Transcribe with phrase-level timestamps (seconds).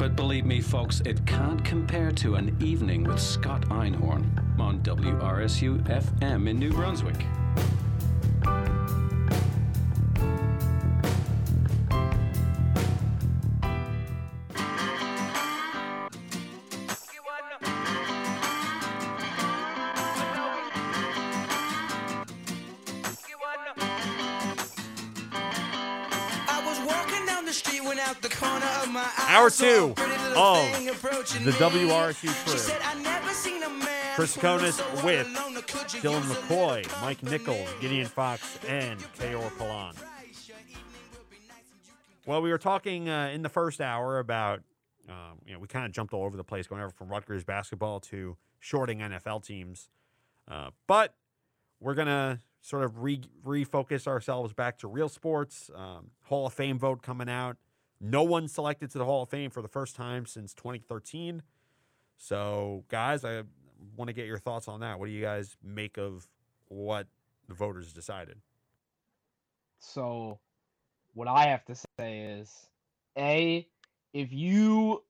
[0.00, 4.24] But believe me, folks, it can't compare to an evening with Scott Einhorn
[4.58, 7.26] on WRSU FM in New Brunswick.
[29.50, 29.94] Hour two
[30.36, 32.76] of the WRSU crew.
[34.14, 35.26] Chris Konis with
[36.00, 39.96] Dylan McCoy, Mike Nichols, Gideon Fox, and Kaor Palan.
[42.26, 44.62] Well, we were talking uh, in the first hour about,
[45.08, 47.42] um, you know, we kind of jumped all over the place, going over from Rutgers
[47.42, 49.88] basketball to shorting NFL teams.
[50.46, 51.14] Uh, but
[51.80, 55.70] we're going to sort of re- refocus ourselves back to real sports.
[55.74, 57.56] Um, Hall of Fame vote coming out.
[58.00, 61.42] No one selected to the Hall of Fame for the first time since 2013.
[62.16, 63.42] So, guys, I
[63.96, 64.98] want to get your thoughts on that.
[64.98, 66.26] What do you guys make of
[66.68, 67.06] what
[67.48, 68.38] the voters decided?
[69.78, 70.38] So,
[71.14, 72.68] what I have to say is,
[73.16, 73.66] a,
[74.12, 75.02] if you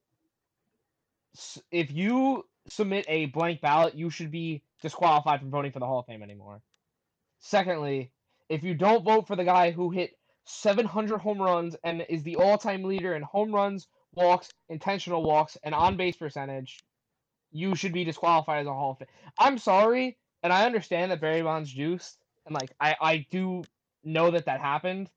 [1.71, 5.99] if you submit a blank ballot, you should be disqualified from voting for the Hall
[5.99, 6.61] of Fame anymore.
[7.39, 8.11] Secondly,
[8.49, 10.17] if you don't vote for the guy who hit
[10.51, 15.73] 700 home runs and is the all-time leader in home runs, walks, intentional walks, and
[15.73, 16.79] on-base percentage,
[17.51, 19.07] you should be disqualified as a Hall of Fame.
[19.37, 23.63] I'm sorry, and I understand that Barry Bonds juiced, and like I I do
[24.03, 25.09] know that that happened,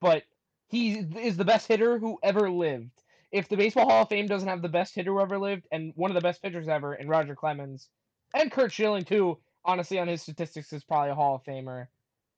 [0.00, 0.24] but
[0.68, 3.02] he is the best hitter who ever lived.
[3.30, 5.92] If the Baseball Hall of Fame doesn't have the best hitter who ever lived and
[5.96, 7.88] one of the best pitchers ever, and Roger Clemens,
[8.34, 11.88] and Curt Schilling too, honestly on his statistics is probably a Hall of Famer.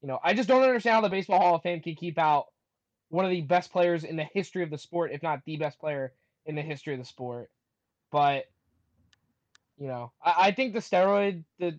[0.02, 2.46] You know, I just don't understand how the Baseball Hall of Fame can keep out
[3.10, 5.78] one of the best players in the history of the sport, if not the best
[5.78, 6.12] player
[6.46, 7.50] in the history of the sport.
[8.10, 8.44] But
[9.78, 11.78] you know, I, I think the steroid the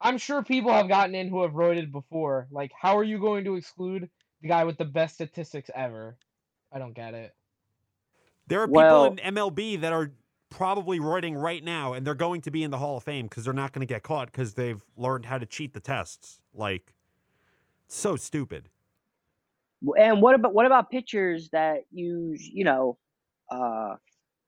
[0.00, 2.46] I'm sure people have gotten in who have roided before.
[2.50, 4.08] Like, how are you going to exclude
[4.42, 6.16] the guy with the best statistics ever?
[6.72, 7.34] I don't get it.
[8.46, 10.12] There are well, people in MLB that are
[10.50, 13.44] probably roiding right now, and they're going to be in the Hall of Fame because
[13.44, 16.40] they're not going to get caught because they've learned how to cheat the tests.
[16.54, 16.94] Like,
[17.88, 18.68] so stupid.
[19.98, 22.98] And what about what about pitchers that use you know,
[23.50, 23.94] uh,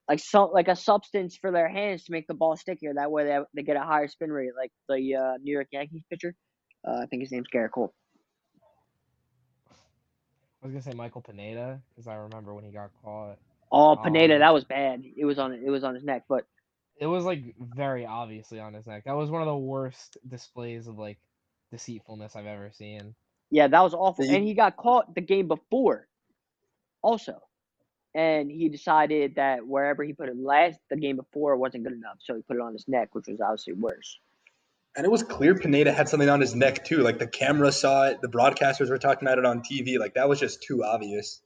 [0.08, 2.94] like so like a substance for their hands to make the ball stickier?
[2.94, 6.02] That way they they get a higher spin rate, like the uh, New York Yankees
[6.10, 6.34] pitcher.
[6.86, 7.94] Uh, I think his name's Gerrit Cole.
[10.62, 13.38] I was gonna say Michael Pineda because I remember when he got caught.
[13.72, 15.02] Oh, Pineda, um, that was bad.
[15.16, 16.44] It was on it was on his neck, but
[17.00, 19.04] it was like very obviously on his neck.
[19.04, 21.18] That was one of the worst displays of like
[21.70, 23.14] deceitfulness I've ever seen.
[23.50, 24.24] Yeah, that was awful.
[24.24, 26.06] And he got caught the game before,
[27.02, 27.40] also,
[28.14, 32.18] and he decided that wherever he put it last the game before wasn't good enough,
[32.20, 34.18] so he put it on his neck, which was obviously worse.
[34.96, 36.98] And it was clear Pineda had something on his neck too.
[36.98, 39.98] Like the camera saw it, the broadcasters were talking about it on TV.
[39.98, 41.40] Like that was just too obvious.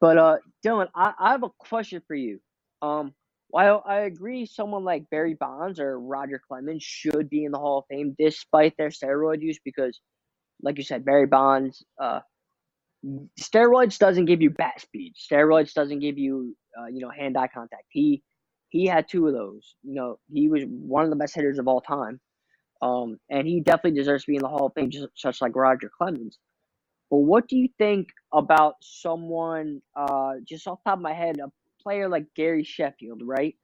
[0.00, 2.40] But uh, Dylan, I, I have a question for you.
[2.82, 3.14] Um,
[3.54, 7.78] while I agree someone like Barry Bonds or Roger Clemens should be in the Hall
[7.78, 10.00] of Fame despite their steroid use, because,
[10.60, 12.18] like you said, Barry Bonds, uh,
[13.40, 15.14] steroids doesn't give you bat speed.
[15.14, 17.84] Steroids doesn't give you, uh, you know, hand-eye contact.
[17.90, 18.24] He
[18.70, 19.76] he had two of those.
[19.84, 22.18] You know, he was one of the best hitters of all time,
[22.82, 25.54] um, and he definitely deserves to be in the Hall of Fame, just such like
[25.54, 26.40] Roger Clemens.
[27.08, 31.38] But what do you think about someone, uh, just off top of my head,
[31.84, 33.54] player like Gary Sheffield, right?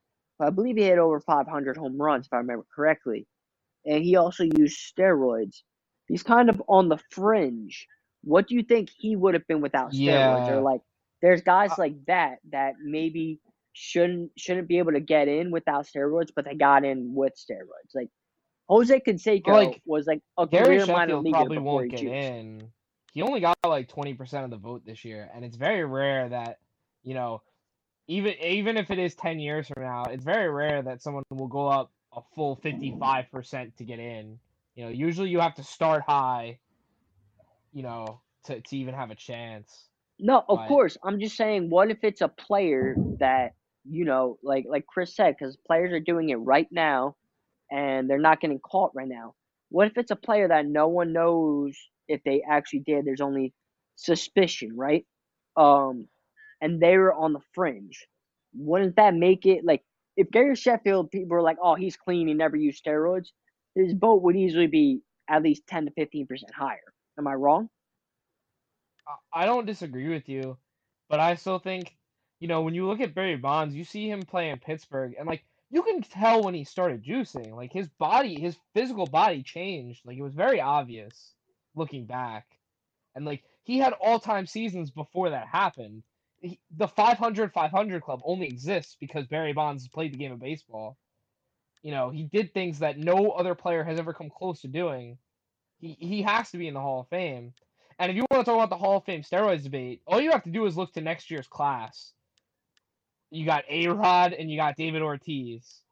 [0.40, 3.26] I believe he had over 500 home runs, if I remember correctly.
[3.84, 5.62] And he also used steroids.
[6.06, 7.86] He's kind of on the fringe.
[8.22, 9.98] What do you think he would have been without steroids?
[9.98, 10.50] Yeah.
[10.50, 10.80] Or like,
[11.22, 13.40] there's guys uh like that that maybe
[13.72, 17.94] shouldn't shouldn't be able to get in without steroids, but they got in with steroids.
[17.94, 18.08] Like
[18.68, 22.00] Jose Canseco Like, was like a Gary career minor Sheffield leaguer probably won't he get
[22.00, 22.14] juiced.
[22.14, 22.68] in.
[23.12, 26.28] He only got like twenty percent of the vote this year, and it's very rare
[26.28, 26.58] that
[27.02, 27.42] you know,
[28.08, 31.48] even even if it is ten years from now, it's very rare that someone will
[31.48, 34.38] go up a full fifty five percent to get in.
[34.74, 36.60] You know, usually you have to start high,
[37.72, 39.88] you know, to to even have a chance.
[40.18, 40.68] No, of Right.
[40.68, 40.96] course.
[41.04, 43.54] I'm just saying, what if it's a player that
[43.84, 47.16] you know, like like Chris said, because players are doing it right now,
[47.70, 49.34] and they're not getting caught right now.
[49.70, 51.76] What if it's a player that no one knows
[52.08, 53.04] if they actually did?
[53.04, 53.54] There's only
[53.96, 55.06] suspicion, right?
[55.56, 56.08] Um,
[56.60, 58.06] and they were on the fringe.
[58.54, 59.84] Wouldn't that make it like
[60.16, 63.28] if Gary Sheffield people were like, oh, he's clean, he never used steroids,
[63.74, 66.78] his vote would easily be at least ten to fifteen percent higher.
[67.18, 67.68] Am I wrong?
[69.06, 70.58] I- don't disagree with you,
[71.08, 71.96] but I still think,
[72.40, 75.28] you know, when you look at Barry Bonds, you see him play in Pittsburgh, and
[75.28, 80.02] like you can tell when he started juicing, like his body, his physical body changed.
[80.06, 81.34] Like it was very obvious
[81.74, 82.46] looking back,
[83.14, 86.04] and like he had all time seasons before that happened.
[86.40, 90.96] He, the 500 500 club only exists because Barry Bonds played the game of baseball.
[91.82, 95.18] You know, he did things that no other player has ever come close to doing.
[95.78, 97.52] He he has to be in the Hall of Fame.
[97.98, 100.30] And if you want to talk about the Hall of Fame steroids debate, all you
[100.30, 102.12] have to do is look to next year's class.
[103.30, 105.82] You got A Rod and you got David Ortiz,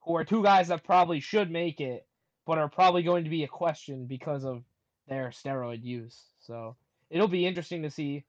[0.00, 2.06] who are two guys that probably should make it,
[2.46, 4.64] but are probably going to be a question because of
[5.08, 6.18] their steroid use.
[6.40, 6.76] So
[7.10, 8.24] it'll be interesting to see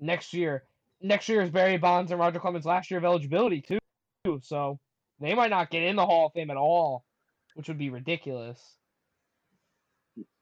[0.00, 0.64] next year.
[1.00, 4.40] Next year is Barry Bonds and Roger Clemens' last year of eligibility too.
[4.42, 4.78] So
[5.20, 7.04] they might not get in the Hall of Fame at all,
[7.54, 8.60] which would be ridiculous.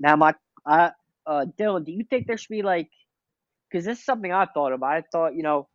[0.01, 0.91] Now, my uh,
[1.27, 2.89] uh, Dylan, do you think there should be like,
[3.71, 4.93] because this is something I thought about.
[4.93, 5.69] I thought, you know,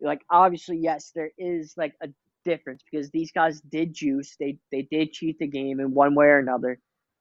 [0.00, 2.08] like obviously, yes, there is like a
[2.44, 4.36] difference because these guys did juice.
[4.40, 6.78] They they did cheat the game in one way or another.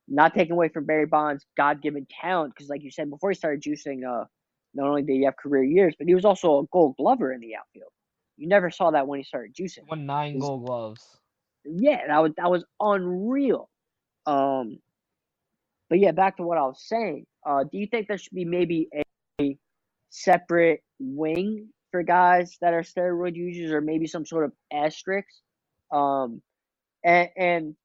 [0.08, 3.36] Not taking away from Barry Bonds' God given talent, because like you said before he
[3.36, 4.26] started juicing, uh,
[4.74, 7.42] not only did he have career years, but he was also a Gold Glover in
[7.42, 7.92] the outfield.
[8.38, 9.88] You never saw that when he started juicing.
[9.90, 11.18] Won nine He's- Gold Gloves.
[11.64, 13.70] Yeah, that was that was unreal.
[14.26, 14.80] Um,
[15.90, 17.26] but yeah, back to what I was saying.
[17.46, 19.04] Uh, do you think there should be maybe a,
[19.40, 19.58] a
[20.10, 25.28] separate wing for guys that are steroid users, or maybe some sort of asterisk?
[25.92, 26.42] Um,
[27.04, 27.76] and and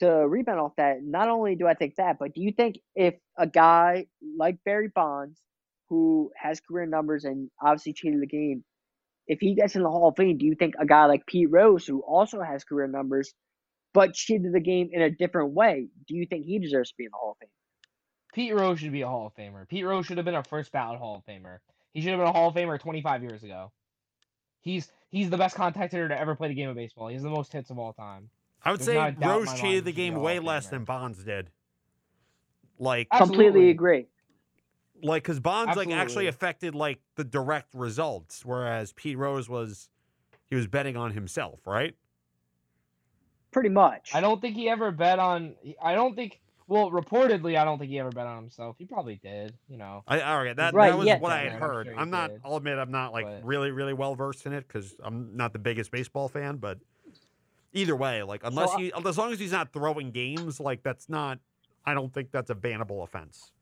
[0.00, 3.14] to rebound off that, not only do I think that, but do you think if
[3.36, 4.06] a guy
[4.36, 5.40] like Barry Bonds,
[5.88, 8.64] who has career numbers and obviously cheated the game,
[9.26, 11.50] if he gets in the Hall of Fame, do you think a guy like Pete
[11.50, 13.32] Rose, who also has career numbers,
[13.92, 17.04] but cheated the game in a different way, do you think he deserves to be
[17.04, 17.48] in the Hall of Fame?
[18.34, 19.66] Pete Rose should be a Hall of Famer.
[19.66, 21.58] Pete Rose should have been a first ballot Hall of Famer.
[21.92, 23.72] He should have been a Hall of Famer 25 years ago.
[24.60, 27.08] He's he's the best contact hitter to ever play the game of baseball.
[27.08, 28.28] He's the most hits of all time.
[28.62, 30.20] I would There's say not a doubt Rose cheated the he should be a game
[30.20, 31.50] way less than Bonds did.
[32.78, 33.44] Like, Absolutely.
[33.44, 34.06] Completely agree.
[35.02, 39.88] Like because Bonds like actually affected like the direct results, whereas Pete Rose was
[40.48, 41.94] he was betting on himself, right?
[43.50, 44.10] Pretty much.
[44.14, 45.54] I don't think he ever bet on.
[45.82, 46.40] I don't think.
[46.68, 48.74] Well, reportedly, I don't think he ever bet on himself.
[48.76, 49.54] He probably did.
[49.68, 50.02] You know.
[50.06, 51.18] I all right, that Right, that was yeah.
[51.20, 51.86] what I Yeah, had I'm heard.
[51.86, 52.30] sure he I'm not.
[52.30, 52.40] did.
[52.44, 55.52] I'll admit I'm not like But- really really well versed in it because I'm not
[55.52, 56.56] the biggest baseball fan.
[56.56, 56.78] But
[57.72, 61.08] either way, like unless I- he as long as he's not throwing games, like that's
[61.08, 61.38] not.
[61.84, 63.52] I don't think that's a bannable offense.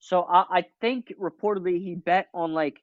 [0.00, 2.78] So I, I think reportedly he bet on like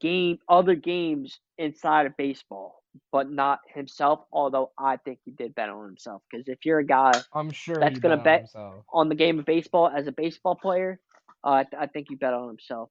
[0.00, 4.20] game other games inside of baseball, but not himself.
[4.32, 7.76] Although I think he did bet on himself because if you're a guy I'm sure
[7.80, 8.84] That's gonna bet on bet- himself.
[8.92, 11.00] on the game of baseball as a baseball player,
[11.44, 12.90] uh, I, th- I think you bet on himself.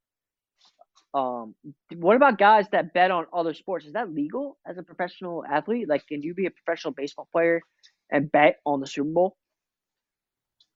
[1.14, 1.56] Um,
[1.96, 3.86] what about guys that bet on other sports?
[3.86, 5.88] Is that legal as a professional athlete?
[5.88, 7.62] Like, can you be a professional baseball player
[8.12, 9.38] and bet on the Super Bowl?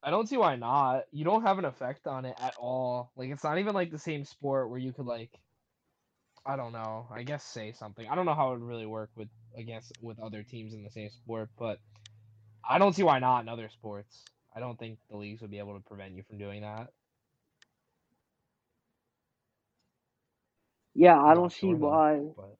[0.04, 1.04] I don't see why not.
[1.12, 3.12] You don't have an effect on it at all.
[3.18, 5.32] Like it's not even like the same sport where you could like
[6.46, 7.08] I don't know.
[7.14, 8.08] I guess say something.
[8.10, 10.92] I don't know how it would really work with against with other teams in the
[10.92, 11.80] same sport, but
[12.70, 14.26] I don't see why not in other sports.
[14.56, 16.90] I don't think the leagues would be able to prevent you from doing that.
[20.96, 22.22] Yeah, I'm I don't see sure, why.
[22.38, 22.58] but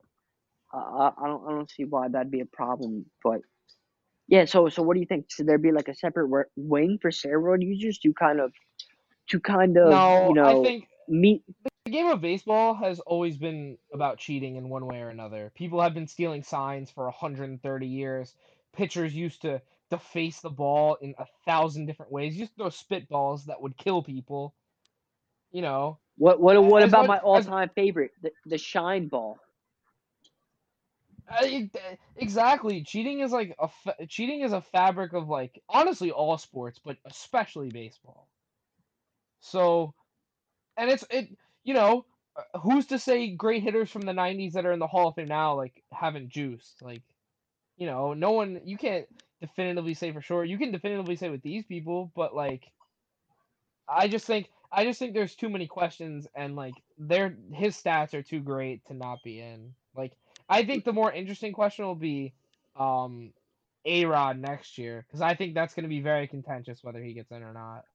[0.74, 3.06] I I don't I don't see why that'd be a problem.
[3.24, 3.42] But
[4.30, 5.26] yeah, so so what do you think?
[5.32, 8.54] Should there be like a separate wi- wing for steroid users to kind of
[9.30, 11.44] to kind of no, you know I think meet?
[11.86, 15.52] the game of baseball has always been about cheating in one way or another.
[15.56, 18.36] People have been stealing signs for 130 years.
[18.76, 22.38] Pitchers used to deface the ball in a thousand different ways.
[22.38, 24.54] Used to throw spitballs that would kill people.
[25.52, 29.40] You know, What what what As about my all time favorite, the, the shine ball?
[32.16, 32.84] Exactly.
[32.84, 36.98] Cheating is like a fa- cheating is a fabric of like honestly all sports, but
[37.06, 38.30] especially baseball.
[39.42, 39.94] So,
[40.78, 42.06] and it's it you know
[42.38, 45.16] uh, who's to say great hitters from the '90s that are in the Hall of
[45.16, 47.04] Fame now like haven't juiced like
[47.78, 49.08] you know no one you can't
[49.42, 50.46] definitively say for sure.
[50.46, 52.72] You can definitively say with these people, but like
[53.88, 58.14] I just think I just think there's too many questions and like their his stats
[58.14, 59.74] are too great to not be in.
[59.96, 60.14] Like
[60.50, 62.34] I think the more interesting question will be
[62.76, 63.34] um
[63.86, 67.14] A Rod next year because I think that's going to be very contentious whether he
[67.14, 67.86] gets in or not.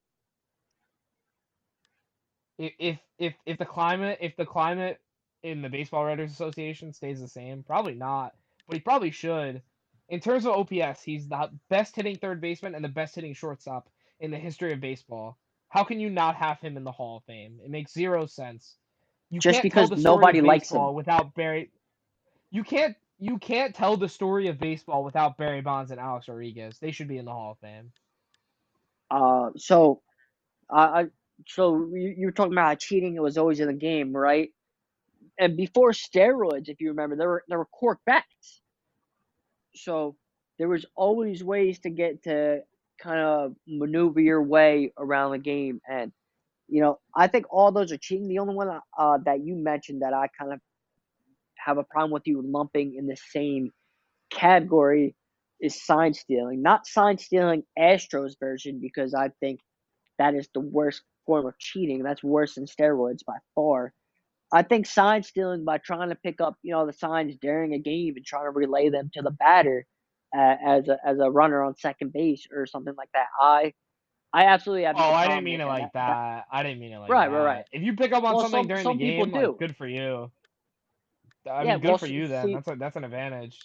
[2.58, 5.00] If if if the climate if the climate
[5.42, 8.34] in the Baseball Writers Association stays the same, probably not,
[8.66, 9.62] but he probably should.
[10.08, 13.88] In terms of OPS, he's the best hitting third baseman and the best hitting shortstop
[14.20, 15.38] in the history of baseball.
[15.68, 17.60] How can you not have him in the Hall of Fame?
[17.64, 18.76] It makes zero sense.
[19.30, 20.92] You Just because tell the story nobody likes him.
[20.94, 21.70] without Barry.
[22.54, 22.96] You can't.
[23.18, 26.78] You can't tell the story of baseball without Barry Bonds and Alex Rodriguez.
[26.78, 27.90] They should be in the Hall of Fame.
[29.10, 30.02] Uh, so,
[30.70, 31.04] I, I
[31.48, 33.16] so you, you were talking about cheating.
[33.16, 34.50] It was always in the game, right?
[35.36, 38.60] And before steroids, if you remember, there were there were cork bats.
[39.74, 40.14] So
[40.60, 42.60] there was always ways to get to
[43.00, 46.12] kind of maneuver your way around the game, and
[46.68, 48.28] you know I think all those are cheating.
[48.28, 50.60] The only one uh, that you mentioned that I kind of
[51.64, 53.70] have a problem with you lumping in the same
[54.30, 55.14] category
[55.60, 56.62] is sign stealing.
[56.62, 59.60] Not sign stealing Astros version because I think
[60.18, 62.02] that is the worst form of cheating.
[62.02, 63.92] That's worse than steroids by far.
[64.52, 67.78] I think sign stealing by trying to pick up, you know, the signs during a
[67.78, 69.86] game and trying to relay them to the batter
[70.36, 73.26] uh, as a as a runner on second base or something like that.
[73.40, 73.72] I
[74.32, 74.96] I absolutely have.
[74.98, 76.44] Oh, I didn't mean it like that.
[76.52, 77.34] I didn't mean it like Right, that.
[77.36, 77.54] right, right.
[77.56, 77.64] Right.
[77.72, 79.86] If you pick up on Well, something some- during some the game, like, good for
[79.88, 80.30] you.
[81.50, 82.52] I Yeah, mean, good well, for you then.
[82.52, 83.58] see- That's a, that's an advantage.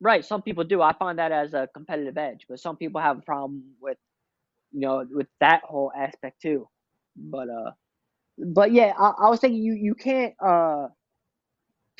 [0.00, 0.82] Right, some people do.
[0.82, 3.98] I find that as a competitive edge, but some people have a problem with,
[4.72, 6.68] you know, with that whole aspect too.
[7.16, 7.72] But uh,
[8.38, 10.88] but yeah, I, I was thinking you you can't uh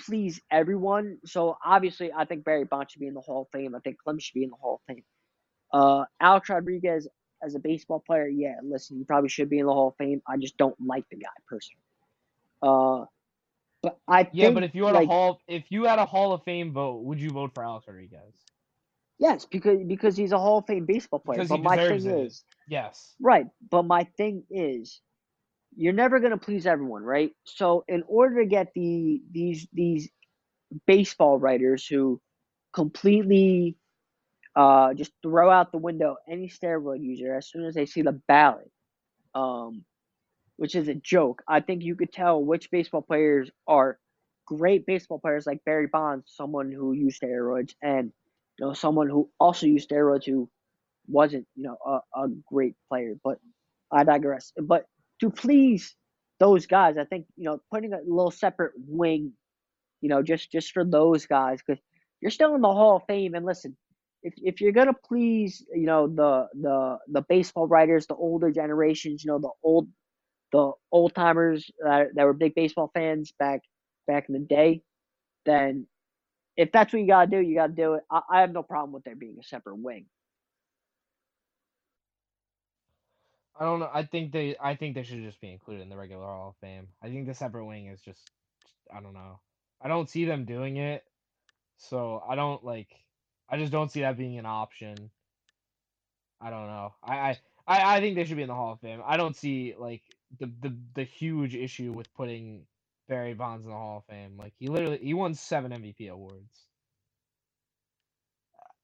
[0.00, 1.18] please everyone.
[1.26, 3.74] So obviously, I think Barry Bonds should be in the Hall of Fame.
[3.76, 5.04] I think Clem should be in the Hall of Fame.
[5.72, 7.08] Uh, Alex Rodriguez
[7.44, 10.22] as a baseball player, yeah, listen, he probably should be in the Hall of Fame.
[10.28, 11.82] I just don't like the guy personally.
[12.62, 13.06] Uh,
[13.82, 16.06] but I Yeah, think, but if you had like, a hall, if you had a
[16.06, 18.46] Hall of Fame vote, would you vote for Alex Rodriguez?
[19.18, 21.42] yes, because because he's a Hall of Fame baseball player.
[21.42, 22.24] Because but my thing it.
[22.26, 23.16] is, Yes.
[23.20, 25.00] Right, but my thing is,
[25.76, 27.32] you're never gonna please everyone, right?
[27.44, 30.10] So in order to get the these these
[30.86, 32.20] baseball writers who
[32.74, 33.76] completely
[34.56, 38.20] uh just throw out the window any steroid user as soon as they see the
[38.28, 38.70] ballot,
[39.34, 39.84] um,
[40.60, 41.42] which is a joke.
[41.48, 43.98] I think you could tell which baseball players are
[44.46, 48.12] great baseball players like Barry Bonds, someone who used steroids, and
[48.58, 50.50] you know someone who also used steroids who
[51.08, 53.14] wasn't, you know, a, a great player.
[53.24, 53.38] But
[53.90, 54.52] I digress.
[54.60, 54.84] But
[55.20, 55.96] to please
[56.40, 59.32] those guys, I think you know putting a little separate wing,
[60.02, 61.82] you know, just just for those guys because
[62.20, 63.34] you're still in the Hall of Fame.
[63.34, 63.78] And listen,
[64.22, 69.24] if if you're gonna please, you know, the the the baseball writers, the older generations,
[69.24, 69.88] you know, the old
[70.52, 73.62] the old timers that, that were big baseball fans back
[74.06, 74.82] back in the day,
[75.46, 75.86] then
[76.56, 78.04] if that's what you gotta do, you gotta do it.
[78.10, 80.06] I, I have no problem with there being a separate wing.
[83.58, 83.90] I don't know.
[83.92, 84.56] I think they.
[84.58, 86.88] I think they should just be included in the regular Hall of Fame.
[87.02, 88.30] I think the separate wing is just.
[88.94, 89.38] I don't know.
[89.82, 91.04] I don't see them doing it,
[91.76, 92.88] so I don't like.
[93.50, 95.10] I just don't see that being an option.
[96.40, 96.94] I don't know.
[97.02, 99.02] I I, I, I think they should be in the Hall of Fame.
[99.04, 100.02] I don't see like
[100.38, 102.66] the, the the huge issue with putting
[103.08, 104.36] Barry Bonds in the Hall of Fame.
[104.38, 106.52] Like he literally he won seven MVP awards.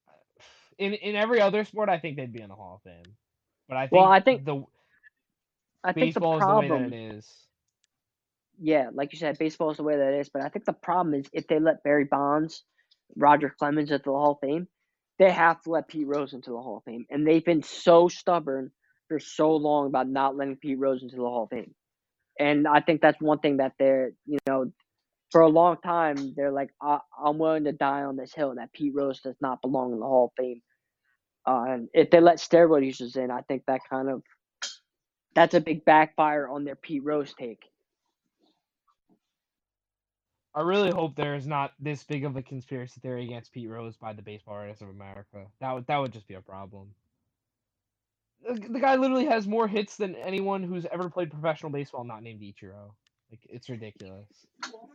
[0.79, 3.17] In in every other sport, I think they'd be in the Hall of Fame.
[3.69, 4.65] But I think, Well, I think- the
[5.85, 7.47] I think the problem is the way that it is.
[8.61, 10.29] yeah, like you said, baseball is the way that it is.
[10.31, 12.65] But I think the problem is if they let Barry Bonds,
[13.17, 14.69] Roger Clemens into the Hall of Fame,
[15.19, 18.09] they have to let Pete Rose into the Hall of Fame, and they've been so
[18.09, 18.73] stubborn
[19.09, 21.75] for so long about not letting Pete Rose into the Hall of Fame.
[22.39, 24.71] And I think that's one thing that they're, you know,
[25.31, 28.73] for a long time they're like, I, I'm willing to die on this hill that
[28.73, 30.63] Pete Rose does not belong in the Hall of Fame.
[31.47, 34.23] Uh, and if they let steroid users in, I think that kind of
[35.35, 37.63] that's a big backfire on their Pete Rose take.
[40.55, 43.97] I really hope there is not this big of a conspiracy theory against Pete Rose
[43.99, 45.45] by the Baseball Writers of America.
[45.61, 46.89] That would that would just be a problem.
[48.45, 52.41] The, guy literally has more hits than anyone who's ever played professional baseball not named
[52.43, 52.93] Ichiro.
[53.31, 54.29] Like it's ridiculous.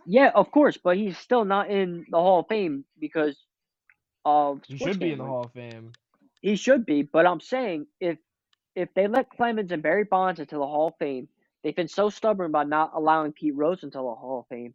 [0.05, 3.37] Yeah, of course, but he's still not in the Hall of Fame because
[4.25, 5.25] of He should be in the.
[5.25, 5.95] Hall of Fame.
[6.41, 8.17] He should be, but I'm saying if
[8.75, 11.29] if they let Clemens and Barry Bonds into the Hall of Fame,
[11.63, 14.73] they've been so stubborn about not allowing Pete Rose into the Hall of Fame.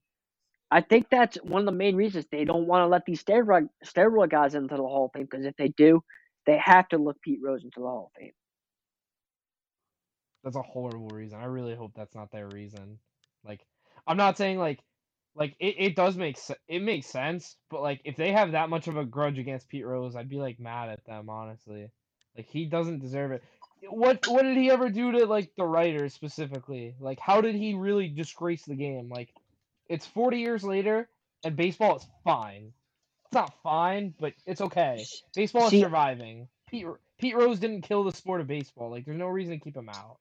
[0.70, 3.68] I think that's one of the main reasons they don't want to let these steroid
[3.84, 6.02] steroid guys into the Hall of Fame because if they do,
[6.46, 8.32] they have to look Pete Rose into the Hall of Fame.
[10.46, 11.40] That's a horrible reason.
[11.40, 13.00] I really hope that's not their reason.
[13.44, 13.66] Like,
[14.06, 14.78] I'm not saying like,
[15.34, 18.70] like it, it does make se- it makes sense, but like if they have that
[18.70, 21.90] much of a grudge against Pete Rose, I'd be like mad at them honestly.
[22.36, 23.42] Like he doesn't deserve it.
[23.90, 26.94] What what did he ever do to like the writers specifically?
[27.00, 29.08] Like how did he really disgrace the game?
[29.10, 29.30] Like
[29.88, 31.08] it's 40 years later
[31.42, 32.72] and baseball is fine.
[33.24, 35.04] It's not fine, but it's okay.
[35.34, 36.46] Baseball is See- surviving.
[36.68, 36.86] Pete
[37.18, 38.92] Pete Rose didn't kill the sport of baseball.
[38.92, 40.18] Like there's no reason to keep him out.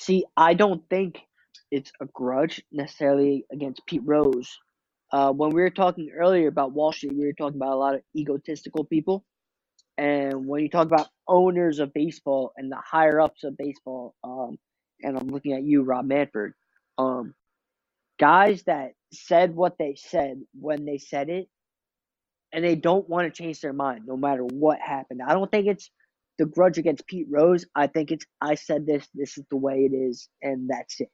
[0.00, 1.20] See, I don't think
[1.70, 4.58] it's a grudge necessarily against Pete Rose.
[5.12, 7.94] Uh, when we were talking earlier about Wall Street, we were talking about a lot
[7.96, 9.26] of egotistical people.
[9.98, 14.58] And when you talk about owners of baseball and the higher ups of baseball, um,
[15.02, 16.54] and I'm looking at you, Rob Manfred,
[16.96, 17.34] um,
[18.18, 21.46] guys that said what they said when they said it,
[22.54, 25.20] and they don't want to change their mind no matter what happened.
[25.26, 25.90] I don't think it's
[26.38, 27.66] the grudge against Pete Rose.
[27.74, 31.10] I think it's I said this, this is the way it is, and that's it.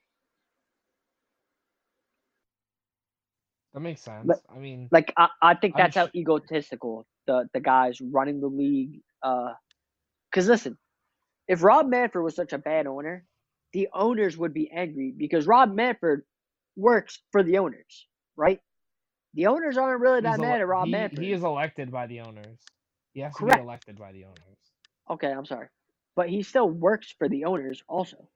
[3.75, 4.25] That makes sense.
[4.27, 8.01] But- I mean, Like I, I think I'm that's how sh- egotistical the the guys
[8.01, 9.01] running the league.
[9.23, 9.53] Uh,
[10.31, 10.79] because listen,
[11.49, 13.25] if Rob Manfred was such a bad owner,
[13.73, 16.21] the owners would be angry because Rob Manfred
[16.77, 18.07] works for the owners,
[18.37, 18.61] right?
[19.35, 21.23] The owners aren't really that he's mad ele- at Rob he, Manfred.
[21.23, 22.59] he is elected by the owners.
[23.13, 23.59] He has to Correct.
[23.59, 24.39] be elected by the owners.
[25.11, 25.69] Okay, I'm sorry,
[26.17, 28.29] but he still works for the owners also.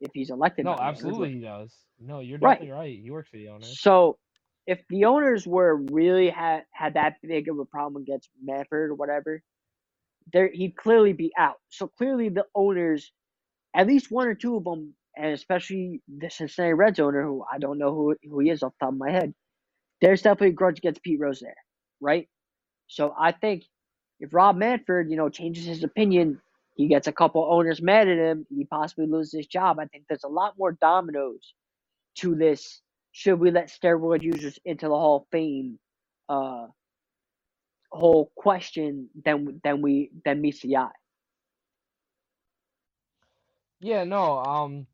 [0.00, 1.72] If he's elected, No, by the owners, absolutely he does.
[2.00, 2.58] No, you're Right.
[2.58, 3.00] definitely right.
[3.00, 3.80] He works for the owners.
[3.82, 4.18] So
[4.66, 8.94] if the owners were really had had that big of a problem against Manfred or
[8.94, 9.42] whatever,
[10.32, 11.56] there he'd clearly be out.
[11.70, 13.12] So clearly the owners,
[13.74, 17.58] at least one or two of them, and especially the Cincinnati Reds owner, who I
[17.58, 19.34] don't know who who he is off the top of my head,
[20.02, 21.56] there's definitely a grudge against Pete Rose there,
[22.00, 22.28] right?
[22.88, 23.64] So I think
[24.20, 26.40] if Rob Manfred, you know, changes his opinion,
[26.74, 29.78] he gets a couple owners mad at him, he possibly loses his job.
[29.78, 31.54] I think there's a lot more dominoes
[32.16, 32.80] to this.
[33.12, 35.78] Should we let steroid users into the Hall of Fame?
[36.28, 36.66] Uh,
[37.90, 40.90] whole question than than we than meets the eye.
[43.80, 44.86] Yeah, no, um,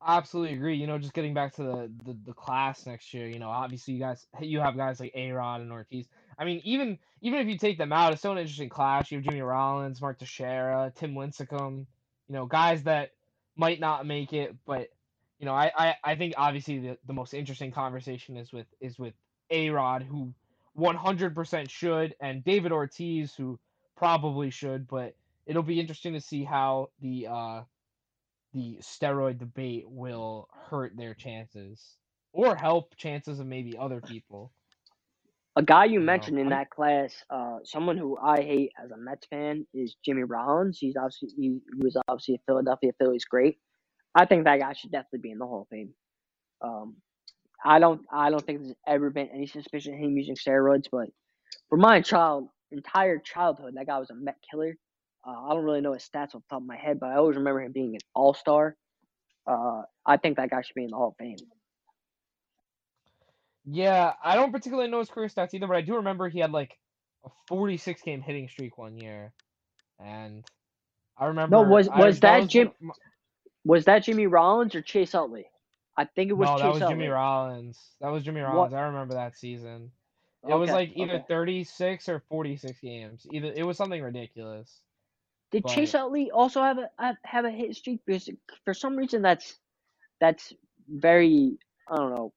[0.00, 0.76] I absolutely agree.
[0.76, 3.28] You know, just getting back to the, the the class next year.
[3.28, 6.06] You know, obviously you guys you have guys like A Rod and Ortiz.
[6.38, 9.10] I mean, even even if you take them out, it's still an interesting class.
[9.10, 11.86] You have Jimmy Rollins, Mark Teixeira, Tim Lincecum.
[12.28, 13.12] You know, guys that
[13.56, 14.88] might not make it, but
[15.38, 18.98] you know, I I, I think obviously the, the most interesting conversation is with is
[18.98, 19.14] with
[19.50, 20.32] A Rod, who
[20.78, 23.58] 100% should, and David Ortiz, who
[23.96, 27.62] probably should, but it'll be interesting to see how the uh
[28.54, 31.96] the steroid debate will hurt their chances
[32.32, 34.52] or help chances of maybe other people.
[35.58, 39.26] A guy you mentioned in that class, uh, someone who I hate as a Mets
[39.26, 40.78] fan is Jimmy Rollins.
[40.80, 43.58] He's obviously he, he was obviously a Philadelphia Phillies great.
[44.14, 45.90] I think that guy should definitely be in the Hall of Fame.
[46.62, 46.96] Um,
[47.64, 51.08] I don't I don't think there's ever been any suspicion of him using steroids, but
[51.68, 54.76] for my child entire childhood, that guy was a Met killer.
[55.26, 57.16] Uh, I don't really know his stats off the top of my head, but I
[57.16, 58.76] always remember him being an All Star.
[59.44, 61.36] Uh, I think that guy should be in the Hall of Fame.
[63.70, 66.52] Yeah, I don't particularly know his career stats either, but I do remember he had
[66.52, 66.78] like
[67.24, 69.32] a 46 game hitting streak one year,
[69.98, 70.44] and
[71.18, 71.56] I remember.
[71.56, 72.94] No, was- I- was that one Jim- my-
[73.64, 75.46] Was that Jimmy Rollins or Chase Utley?
[75.96, 76.94] I think it was no, Chase that was Utley.
[76.94, 77.96] Jimmy Rollins.
[78.00, 78.74] That was Jimmy What- Rollins.
[78.74, 79.90] I remember that season.
[80.48, 81.24] It was like either okay.
[81.28, 83.26] 36 or 46 games.
[83.32, 84.80] Either it was something ridiculous.
[85.50, 88.00] Did But- Chase Utley also have a have- have a hit streak?
[88.06, 88.30] Because
[88.64, 89.58] for some reason that's
[90.20, 90.54] that's
[90.88, 91.58] very
[91.90, 92.32] I don't know.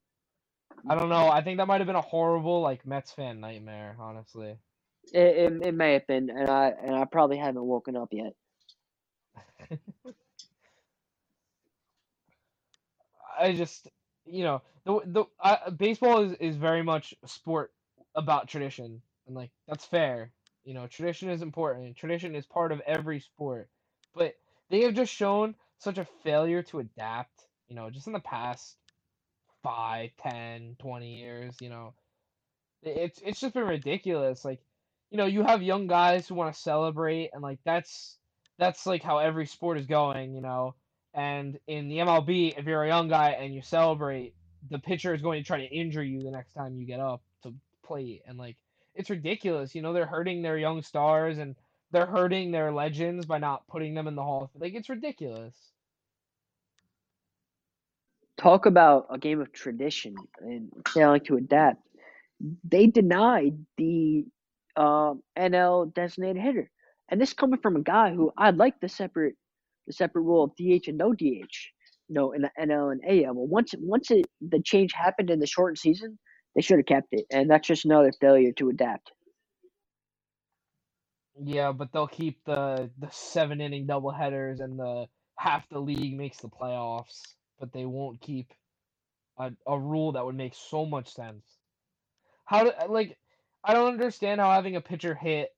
[0.87, 1.29] I don't know.
[1.29, 4.57] I think that might have been a horrible like Mets fan nightmare, honestly.
[5.13, 8.33] It, it, it may have been, and I and I probably haven't woken up yet.
[13.39, 13.87] I just,
[14.25, 17.73] you know, the the uh, baseball is is very much a sport
[18.15, 20.33] about tradition, and like that's fair.
[20.63, 21.97] You know, tradition is important.
[21.97, 23.69] Tradition is part of every sport,
[24.13, 24.35] but
[24.69, 27.47] they have just shown such a failure to adapt.
[27.67, 28.77] You know, just in the past
[29.63, 31.57] five, ten, twenty years.
[31.61, 31.93] You know.
[32.83, 34.45] It's it's just been ridiculous.
[34.45, 34.61] Like,
[35.11, 38.17] you know, you have young guys who want to celebrate, and like that's
[38.59, 40.35] that's like how every sport is going.
[40.35, 40.75] You know,
[41.13, 44.35] and in the MLB, if you're a young guy and you celebrate,
[44.69, 47.23] the pitcher is going to try to injure you the next time you get up
[47.43, 47.53] to
[47.85, 48.57] play And like
[48.95, 49.75] it's ridiculous.
[49.75, 51.55] You know, they're hurting their young stars and
[51.91, 55.55] they're hurting their legends by not putting them in the Hall Like it's ridiculous.
[58.41, 61.81] Talk about a game of tradition and failing to adapt.
[62.63, 64.25] They denied the
[64.75, 66.71] um, NL designated hitter,
[67.09, 69.35] and this coming from a guy who I'd like the separate
[69.85, 71.21] the separate rule of DH and no DH.
[72.07, 73.35] You know, in the NL and AL.
[73.35, 76.17] Well, once once it, the change happened in the shortened season,
[76.55, 79.11] they should have kept it, and that's just another failure to adapt.
[81.39, 85.05] Yeah, but they'll keep the the seven inning double headers and the
[85.37, 87.21] half the league makes the playoffs,
[87.61, 88.53] but they won't keep
[89.37, 91.45] a, a rule that would make so much sense.
[92.43, 93.17] How do like
[93.63, 95.55] I don't understand how having a pitcher hit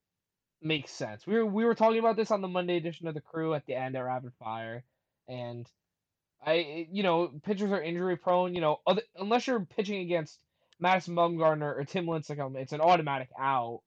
[0.61, 1.25] makes sense.
[1.25, 3.65] We were we were talking about this on the Monday edition of the crew at
[3.65, 4.83] the end at Rapid Fire,
[5.27, 5.67] and
[6.45, 8.53] I you know pitchers are injury prone.
[8.53, 10.39] You know, other, unless you're pitching against
[10.79, 13.81] Madison Bumgarner or Tim Lincecum, it's an automatic out.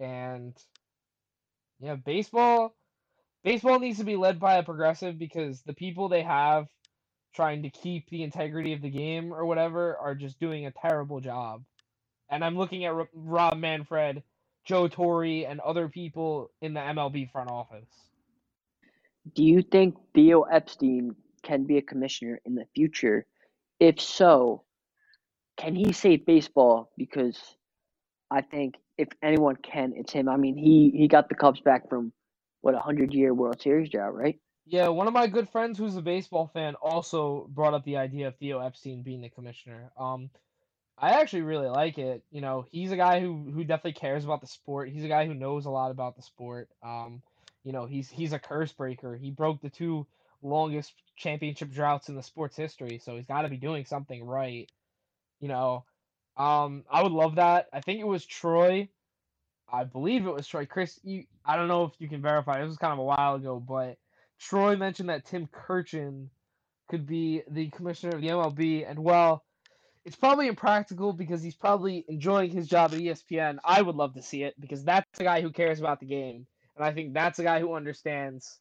[0.00, 0.54] And
[1.80, 2.74] yeah, baseball
[3.44, 6.66] baseball needs to be led by a progressive because the people they have
[7.34, 11.20] trying to keep the integrity of the game or whatever are just doing a terrible
[11.20, 11.62] job.
[12.30, 14.22] And I'm looking at Rob Manfred,
[14.64, 17.88] Joe Torre, and other people in the MLB front office.
[19.34, 23.26] Do you think Theo Epstein can be a commissioner in the future?
[23.80, 24.64] If so,
[25.58, 26.90] can he save baseball?
[26.96, 27.38] Because
[28.30, 30.28] I think if anyone can, it's him.
[30.28, 32.12] I mean, he he got the Cubs back from
[32.62, 34.38] what a hundred year World Series drought, right?
[34.64, 38.28] Yeah, one of my good friends who's a baseball fan also brought up the idea
[38.28, 39.90] of Theo Epstein being the commissioner.
[39.98, 40.30] Um,
[40.96, 42.22] I actually really like it.
[42.30, 44.90] You know, he's a guy who who definitely cares about the sport.
[44.90, 46.68] He's a guy who knows a lot about the sport.
[46.82, 47.22] Um,
[47.64, 49.16] you know, he's he's a curse breaker.
[49.16, 50.06] He broke the two
[50.42, 54.70] longest championship droughts in the sports history, so he's got to be doing something right.
[55.40, 55.84] You know,
[56.36, 57.68] um, I would love that.
[57.72, 58.88] I think it was Troy.
[59.72, 60.66] I believe it was Troy.
[60.66, 62.60] Chris, you, I don't know if you can verify.
[62.60, 63.96] This was kind of a while ago, but
[64.42, 66.28] Troy mentioned that Tim Kurkjian
[66.88, 69.44] could be the commissioner of the MLB, and well,
[70.04, 73.58] it's probably impractical because he's probably enjoying his job at ESPN.
[73.64, 76.46] I would love to see it because that's the guy who cares about the game,
[76.76, 78.58] and I think that's a guy who understands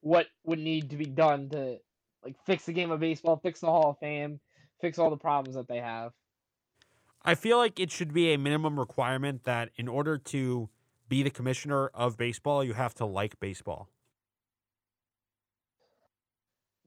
[0.00, 1.78] what would need to be done to
[2.24, 4.40] like fix the game of baseball, fix the Hall of Fame,
[4.80, 6.12] fix all the problems that they have.
[7.22, 10.70] I feel like it should be a minimum requirement that in order to
[11.08, 13.88] be the commissioner of baseball, you have to like baseball.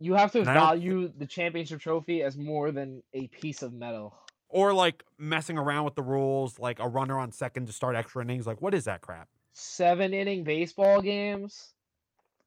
[0.03, 4.13] You have to value the championship trophy as more than a piece of metal.
[4.49, 8.21] Or like messing around with the rules, like a runner on second to start extra
[8.21, 8.45] innings.
[8.45, 9.29] Like, what is that crap?
[9.53, 11.71] Seven inning baseball games.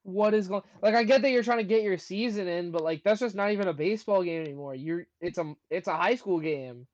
[0.03, 0.65] What is going?
[0.83, 3.35] Like, I get that you're trying to get your season in, but like that's just
[3.35, 4.75] not even a baseball game anymore.
[4.75, 6.87] You're it's a it's a high school game.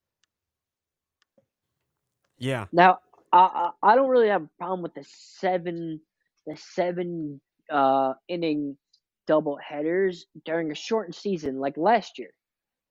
[2.38, 2.66] Yeah.
[2.70, 3.00] Now,
[3.32, 6.00] I, I don't really have a problem with the seven
[6.46, 8.76] the seven uh, inning
[9.26, 12.30] double headers during a shortened season like last year,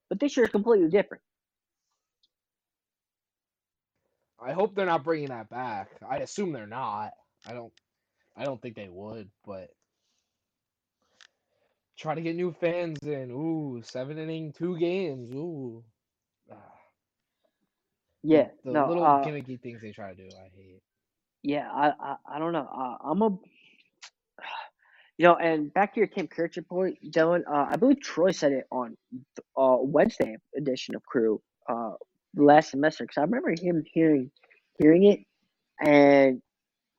[0.10, 1.24] but this year is completely different.
[4.44, 5.90] I hope they're not bringing that back.
[6.08, 7.12] I assume they're not.
[7.46, 7.72] I don't.
[8.36, 9.70] I don't think they would, but
[11.98, 13.30] try to get new fans in.
[13.32, 15.32] Ooh, seven inning, two games.
[15.32, 15.84] Ooh.
[18.24, 20.82] Yeah, the no, little uh, gimmicky things they try to do, I hate.
[21.42, 22.68] Yeah, I, I, I don't know.
[22.72, 23.30] Uh, I'm a,
[25.18, 27.42] you know, and back to your Tim Kurkjian point, Dylan.
[27.48, 28.98] Uh, I believe Troy said it on
[29.58, 31.92] uh Wednesday edition of Crew uh
[32.36, 34.32] last semester because I remember him hearing
[34.80, 35.20] hearing it,
[35.86, 36.42] and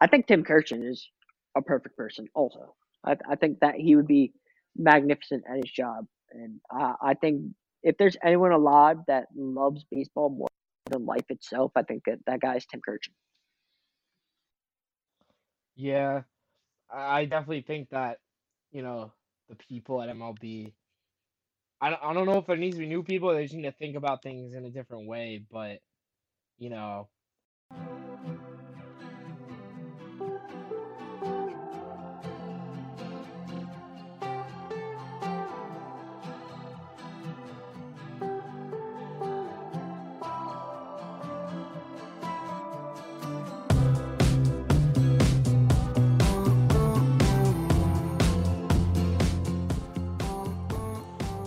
[0.01, 1.09] I think Tim Kurkjian is
[1.57, 2.27] a perfect person.
[2.35, 4.33] Also, I I think that he would be
[4.77, 7.43] magnificent at his job, and I I think
[7.83, 10.49] if there's anyone alive that loves baseball more
[10.93, 11.73] than life itself.
[11.75, 13.15] I think that that guy is Tim Kurkjian.
[15.75, 16.23] Yeah,
[16.93, 18.19] I definitely think that
[18.73, 19.13] you know
[19.49, 20.73] the people at MLB.
[21.81, 23.35] I don't, I don't know if there needs to be new people.
[23.35, 25.43] They just need to think about things in a different way.
[25.51, 25.81] But
[26.59, 27.09] you know,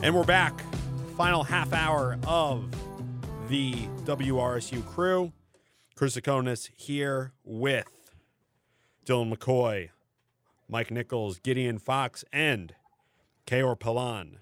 [0.06, 0.62] And we're back.
[1.18, 2.70] Final half hour of
[3.50, 5.34] the WRSU crew.
[5.96, 8.13] Chris Akonis here with
[9.04, 9.89] Dylan McCoy,
[10.70, 12.76] Mike Nichols, Gideon Fox, and
[13.48, 14.36] Kaor Palan.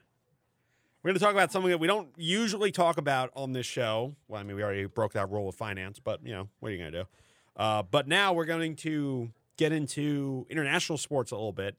[1.02, 4.18] We're going to talk about something that we don't usually talk about on this show.
[4.28, 6.72] Well, I mean, we already broke that rule of finance, but, you know, what are
[6.74, 7.08] you going to do?
[7.56, 11.78] Uh, but now we're going to get into international sports a little bit.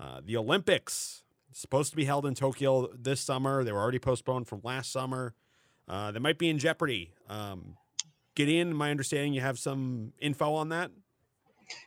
[0.00, 1.23] Uh, the Olympics
[1.54, 3.64] supposed to be held in Tokyo this summer.
[3.64, 5.34] They were already postponed from last summer.
[5.88, 7.12] Uh, they might be in jeopardy.
[7.28, 7.76] Um,
[8.34, 10.90] Gideon, my understanding, you have some info on that.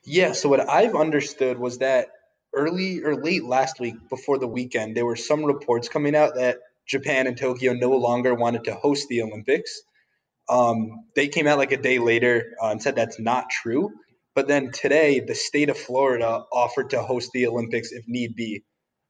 [0.03, 0.31] Yeah.
[0.31, 2.07] So what I've understood was that
[2.53, 6.59] early or late last week, before the weekend, there were some reports coming out that
[6.85, 9.81] Japan and Tokyo no longer wanted to host the Olympics.
[10.49, 13.91] Um, they came out like a day later uh, and said that's not true.
[14.33, 18.63] But then today, the state of Florida offered to host the Olympics if need be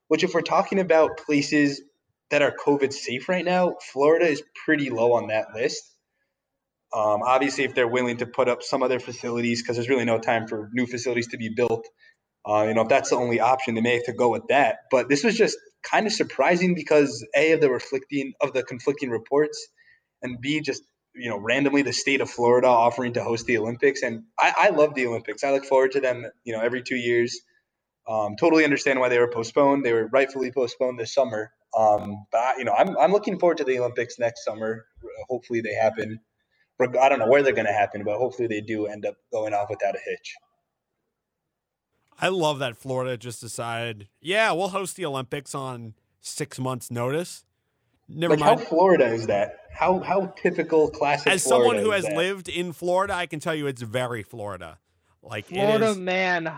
[0.07, 1.81] which if we're talking about places
[2.29, 5.83] that are COVID safe right now, Florida is pretty low on that list.
[6.93, 10.19] Um, obviously, if they're willing to put up some other facilities, because there's really no
[10.19, 11.85] time for new facilities to be built,
[12.47, 14.77] uh, you know, if that's the only option, they may have to go with that.
[14.89, 19.09] But this was just kind of surprising because a of the reflecting of the conflicting
[19.09, 19.67] reports,
[20.21, 24.01] and b just you know randomly the state of Florida offering to host the Olympics.
[24.01, 25.43] And I, I love the Olympics.
[25.43, 26.25] I look forward to them.
[26.45, 27.37] You know, every two years.
[28.07, 29.85] Um, totally understand why they were postponed.
[29.85, 31.51] They were rightfully postponed this summer.
[31.77, 34.85] Um, but I, you know, I'm I'm looking forward to the Olympics next summer.
[35.27, 36.19] Hopefully they happen.
[36.79, 39.53] I don't know where they're going to happen, but hopefully they do end up going
[39.53, 40.35] off without a hitch.
[42.19, 47.45] I love that Florida just decided, yeah, we'll host the Olympics on six months' notice.
[48.07, 48.59] Never like mind.
[48.59, 49.59] How Florida is that?
[49.71, 51.31] How how typical classic?
[51.31, 52.17] As Florida someone who is has that?
[52.17, 54.79] lived in Florida, I can tell you it's very Florida.
[55.21, 56.51] Like Florida it is man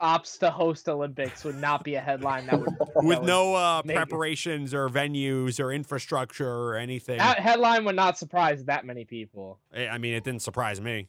[0.00, 3.54] opts to host Olympics would not be a headline that would that with would- no
[3.54, 7.18] uh, preparations or venues or infrastructure or anything.
[7.18, 9.58] that headline would not surprise that many people.
[9.74, 11.08] I I mean, it didn't surprise me.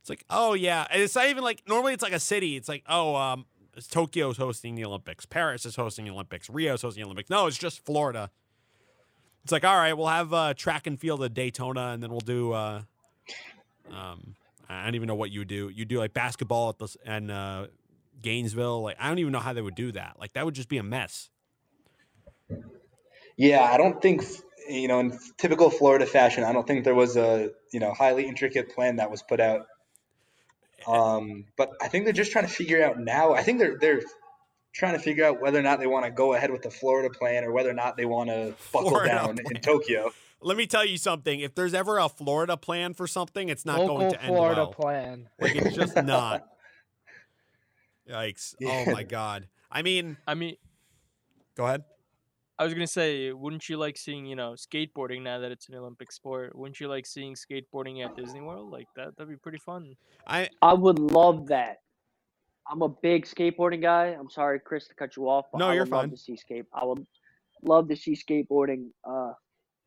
[0.00, 2.56] It's like, oh yeah, and it's not even like normally it's like a city.
[2.56, 3.46] It's like, oh, um,
[3.90, 7.30] Tokyo's hosting the Olympics, Paris is hosting the Olympics, Rio's hosting the Olympics.
[7.30, 8.30] No, it's just Florida.
[9.44, 12.20] It's like, all right, we'll have uh, track and field at Daytona, and then we'll
[12.20, 12.52] do.
[12.52, 12.82] Uh,
[13.90, 14.34] um,
[14.68, 15.70] I don't even know what you do.
[15.70, 17.66] You do like basketball at the and uh,
[18.20, 18.82] Gainesville.
[18.82, 20.16] Like, I don't even know how they would do that.
[20.18, 21.30] Like, that would just be a mess.
[23.36, 24.24] Yeah, I don't think
[24.68, 26.44] you know in typical Florida fashion.
[26.44, 29.66] I don't think there was a you know highly intricate plan that was put out.
[30.86, 33.34] Um, but I think they're just trying to figure out now.
[33.34, 34.02] I think they're they're
[34.74, 37.10] trying to figure out whether or not they want to go ahead with the Florida
[37.10, 39.56] plan or whether or not they want to buckle Florida down plan.
[39.56, 40.10] in Tokyo.
[40.40, 41.40] Let me tell you something.
[41.40, 44.54] If there's ever a Florida plan for something, it's not Local going to end well.
[44.54, 45.28] Florida plan.
[45.40, 46.46] Like it's just not.
[48.08, 48.54] Yikes!
[48.60, 48.84] Yeah.
[48.86, 49.48] Oh my god.
[49.70, 50.56] I mean, I mean,
[51.56, 51.84] go ahead.
[52.58, 55.74] I was gonna say, wouldn't you like seeing, you know, skateboarding now that it's an
[55.76, 56.56] Olympic sport?
[56.56, 58.70] Wouldn't you like seeing skateboarding at Disney World?
[58.72, 59.94] Like that, that'd be pretty fun.
[60.26, 61.78] I I would love that.
[62.70, 64.06] I'm a big skateboarding guy.
[64.18, 65.46] I'm sorry, Chris, to cut you off.
[65.52, 66.10] But No, I you're would love fine.
[66.10, 66.66] to see skate.
[66.74, 67.06] I would
[67.62, 69.32] love to see skateboarding uh,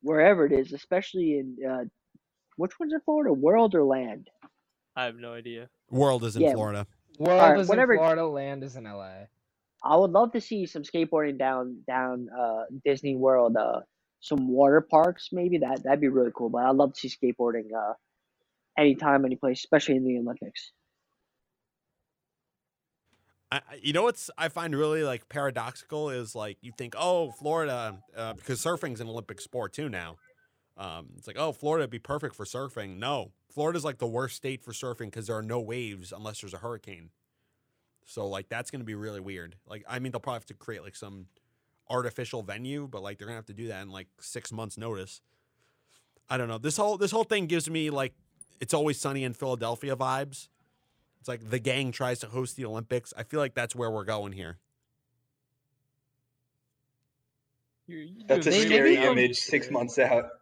[0.01, 1.83] wherever it is, especially in uh,
[2.55, 4.29] which one's in Florida, World or Land?
[4.95, 5.69] I have no idea.
[5.89, 6.53] world is in Yeah.
[6.53, 6.87] Florida.
[7.19, 9.25] World Alright, is whatever- in Florida, land is in LA.
[9.83, 13.81] I would love to see some skateboarding down down uh, Disney World, uh,
[14.19, 15.57] some water parks maybe.
[15.57, 16.49] That that'd be really cool.
[16.49, 17.93] But I'd love to see skateboarding uh,
[18.77, 20.71] anytime, any place, especially in the Olympics.
[23.51, 27.31] I, I- you know what's I find really like paradoxical is like you think oh
[27.31, 30.17] Florida uh, because surfing's an Olympic sport too now.
[30.81, 32.97] Um, it's like oh Florida would be perfect for surfing.
[32.97, 36.55] No, Florida's like the worst state for surfing because there are no waves unless there's
[36.55, 37.11] a hurricane.
[38.07, 39.57] So like that's gonna be really weird.
[39.67, 41.27] Like I mean they'll probably have to create like some
[41.87, 45.21] artificial venue, but like they're gonna have to do that in like six months notice.
[46.27, 46.57] I don't know.
[46.57, 48.15] This whole this whole thing gives me like
[48.59, 50.47] it's always sunny in Philadelphia vibes.
[51.19, 53.13] It's like the gang tries to host the Olympics.
[53.15, 54.57] I feel like that's where we're going here.
[57.85, 60.40] You're, you're That's a doing They great scary image six months out.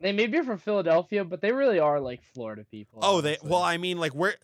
[0.00, 3.00] They may be from Philadelphia, but they really are like Florida people.
[3.02, 4.34] Oh, they well, I mean, like where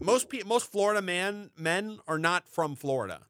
[0.00, 3.20] most pe- most Florida man men are not from Florida.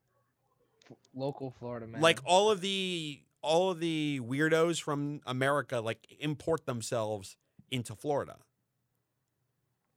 [1.14, 2.00] local Florida man.
[2.00, 7.36] Like all of the all of the weirdos from America like import themselves
[7.70, 8.36] into Florida.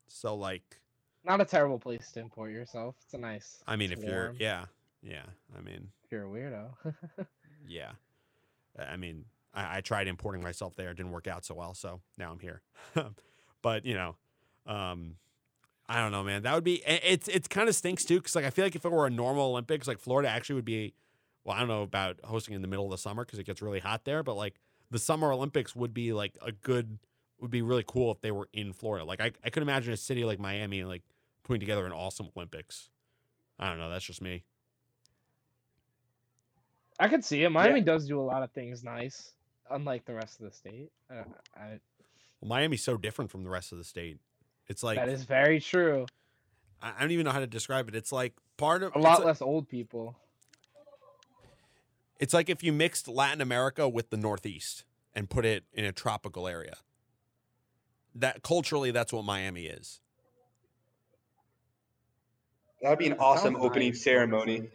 [0.07, 0.79] So like,
[1.23, 2.95] not a terrible place to import yourself.
[3.03, 3.59] It's a nice.
[3.67, 4.65] I mean, if you're yeah,
[5.03, 5.23] yeah,
[5.55, 6.69] I mean, if you're a weirdo.
[7.67, 7.91] yeah,
[8.77, 9.25] I mean,
[9.57, 12.39] I, I tried importing myself there, it didn't work out so well, so now I'm
[12.39, 12.61] here.
[13.61, 14.15] but you know,
[14.65, 15.15] um,
[15.89, 16.43] I don't know, man.
[16.43, 18.85] That would be it's it's kind of stinks too, because like I feel like if
[18.85, 20.93] it were a normal Olympics, like Florida actually would be.
[21.43, 23.61] Well, I don't know about hosting in the middle of the summer because it gets
[23.61, 24.55] really hot there, but like
[24.91, 26.99] the Summer Olympics would be like a good,
[27.39, 29.05] would be really cool if they were in Florida.
[29.05, 31.03] Like I, I could imagine a city like Miami like
[31.43, 32.89] putting together an awesome Olympics.
[33.57, 33.89] I don't know.
[33.89, 34.43] That's just me.
[36.99, 37.49] I could see it.
[37.49, 39.33] Miami does do a lot of things nice,
[39.71, 40.91] unlike the rest of the state.
[41.09, 41.23] Uh,
[41.55, 41.79] I,
[42.41, 44.17] Well, Miami's so different from the rest of the state.
[44.67, 46.05] It's like that is very true.
[46.81, 47.95] I I don't even know how to describe it.
[47.95, 50.15] It's like part of A it's lot like- less old people.
[52.19, 55.91] It's like if you mixed Latin America with the Northeast and put it in a
[55.91, 56.77] tropical area.
[58.15, 60.01] That culturally, that's what Miami is.
[62.81, 64.69] That would be an awesome opening nice, ceremony.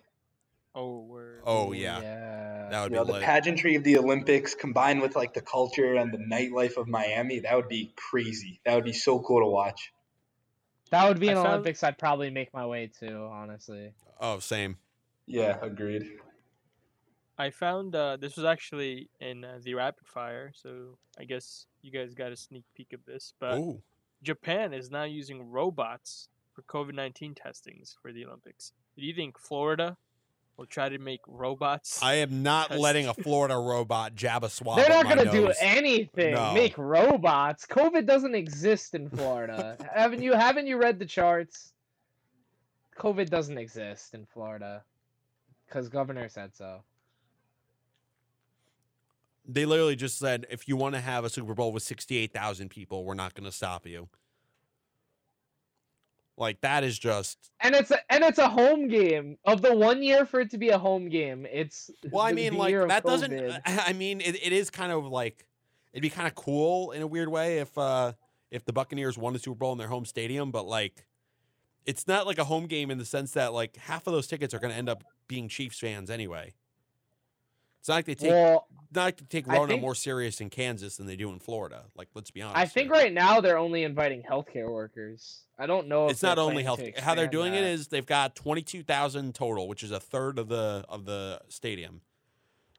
[0.74, 1.42] Oh, word.
[1.44, 2.51] Oh yeah, Yeah.
[2.72, 3.22] That would You know, be the lit.
[3.22, 7.54] pageantry of the Olympics combined with like the culture and the nightlife of Miami, that
[7.54, 8.60] would be crazy.
[8.64, 9.92] That would be so cool to watch.
[10.90, 13.92] That would be I an found- Olympics I'd probably make my way to, honestly.
[14.20, 14.76] oh, same.
[15.26, 16.18] Yeah, agreed.
[17.38, 21.90] I found uh, this was actually in uh, the rapid fire, so I guess you
[21.90, 23.32] guys got a sneak peek of this.
[23.40, 23.82] But Ooh,
[24.22, 28.72] Japan is now using robots for COVID nineteen testings for the Olympics.
[28.98, 29.96] Do you think Florida
[30.56, 32.02] will try to make robots.
[32.02, 34.78] I am not Because- letting a Florida robot jab a swab.
[34.78, 36.34] They're not gonna do anything.
[36.34, 36.52] No.
[36.54, 37.66] Make robots.
[37.66, 39.76] COVID doesn't exist in Florida.
[39.94, 40.32] haven't you?
[40.34, 41.72] Haven't you read the charts?
[42.98, 44.84] COVID doesn't exist in Florida
[45.66, 46.82] because governor said so.
[49.44, 53.04] They literally just said, if you want to have a Super Bowl with 68,000 people,
[53.04, 54.08] we're not going to stop you.
[56.42, 57.38] Like, that is just.
[57.60, 59.38] And it's a and it's a home game.
[59.46, 62.54] Of the one year for it to be a home game, it's Well, I mean,
[62.54, 63.60] like, that doesn't.
[63.66, 65.46] I mean, it, it is kind of like.
[65.92, 68.12] It'd be kind of cool in a weird way if uh
[68.50, 71.06] if the Buccaneers won the Super Bowl in their home stadium, but like
[71.86, 74.54] it's not like a home game in the sense that like half of those tickets
[74.54, 76.54] are going to end up being Chiefs fans anyway.
[77.82, 80.50] It's not like they take well, not like they take Rona think- more serious in
[80.50, 81.86] Kansas than they do in Florida.
[81.96, 82.56] Like, let's be honest.
[82.56, 82.92] I think here.
[83.02, 85.40] right now they're only inviting healthcare workers.
[85.58, 86.04] I don't know.
[86.06, 86.80] If it's not only health.
[86.98, 87.70] How they're doing it that.
[87.70, 91.40] is they've got twenty two thousand total, which is a third of the of the
[91.48, 92.02] stadium.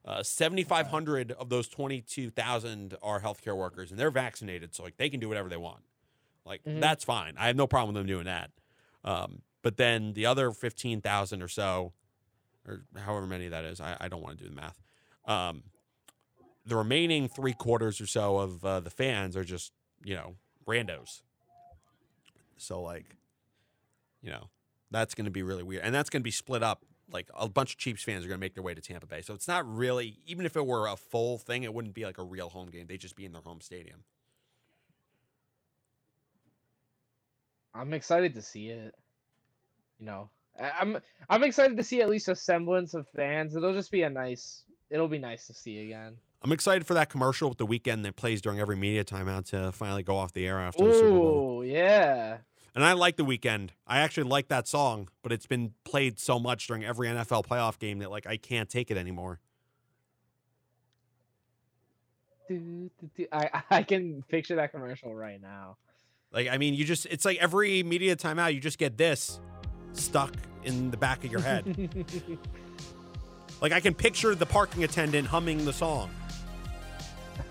[0.06, 4.74] Uh, Seventy five hundred of those twenty two thousand are healthcare workers, and they're vaccinated,
[4.74, 5.84] so like they can do whatever they want.
[6.46, 6.80] Like Mhm.
[6.80, 7.34] that's fine.
[7.38, 8.52] I have no problem with them doing that.
[9.04, 11.92] Um, but then the other fifteen thousand or so,
[12.66, 14.80] or however many that is, I, I don't want to do the math.
[15.26, 15.64] Um,
[16.66, 19.72] the remaining three quarters or so of uh, the fans are just
[20.04, 20.36] you know
[20.68, 21.22] randos.
[22.58, 23.18] So like,
[24.22, 24.50] you know,
[24.92, 26.86] that's going to be really weird, and that's going to be split up.
[27.12, 29.22] Like a bunch of Chiefs fans are going to make their way to Tampa Bay,
[29.22, 30.18] so it's not really.
[30.26, 32.88] Even if it were a full thing, it wouldn't be like a real home game.
[32.88, 34.04] They'd just be in their home stadium.
[37.76, 38.96] I'm excited to see it.
[40.00, 43.56] You know, I'm I'm excited to see at least a semblance of fans.
[43.56, 44.64] It'll just be a nice.
[44.94, 46.18] It'll be nice to see again.
[46.44, 49.72] I'm excited for that commercial with the Weeknd that plays during every media timeout to
[49.72, 51.66] finally go off the air after the Super Bowl.
[51.66, 52.38] Yeah.
[52.76, 53.72] And I like the Weeknd.
[53.88, 57.80] I actually like that song, but it's been played so much during every NFL playoff
[57.80, 59.40] game that like I can't take it anymore.
[62.48, 63.26] Do, do, do.
[63.32, 65.78] I I can picture that commercial right now.
[66.32, 69.40] Like I mean, you just it's like every media timeout you just get this
[69.94, 71.90] stuck in the back of your head.
[73.64, 76.12] like I can picture the parking attendant humming the song.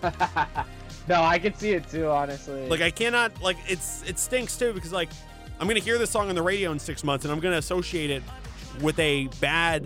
[1.09, 2.07] no, I can see it too.
[2.07, 5.09] Honestly, Like I cannot like it's it stinks too because like
[5.59, 8.11] I'm gonna hear this song on the radio in six months and I'm gonna associate
[8.11, 8.21] it
[8.79, 9.85] with a bad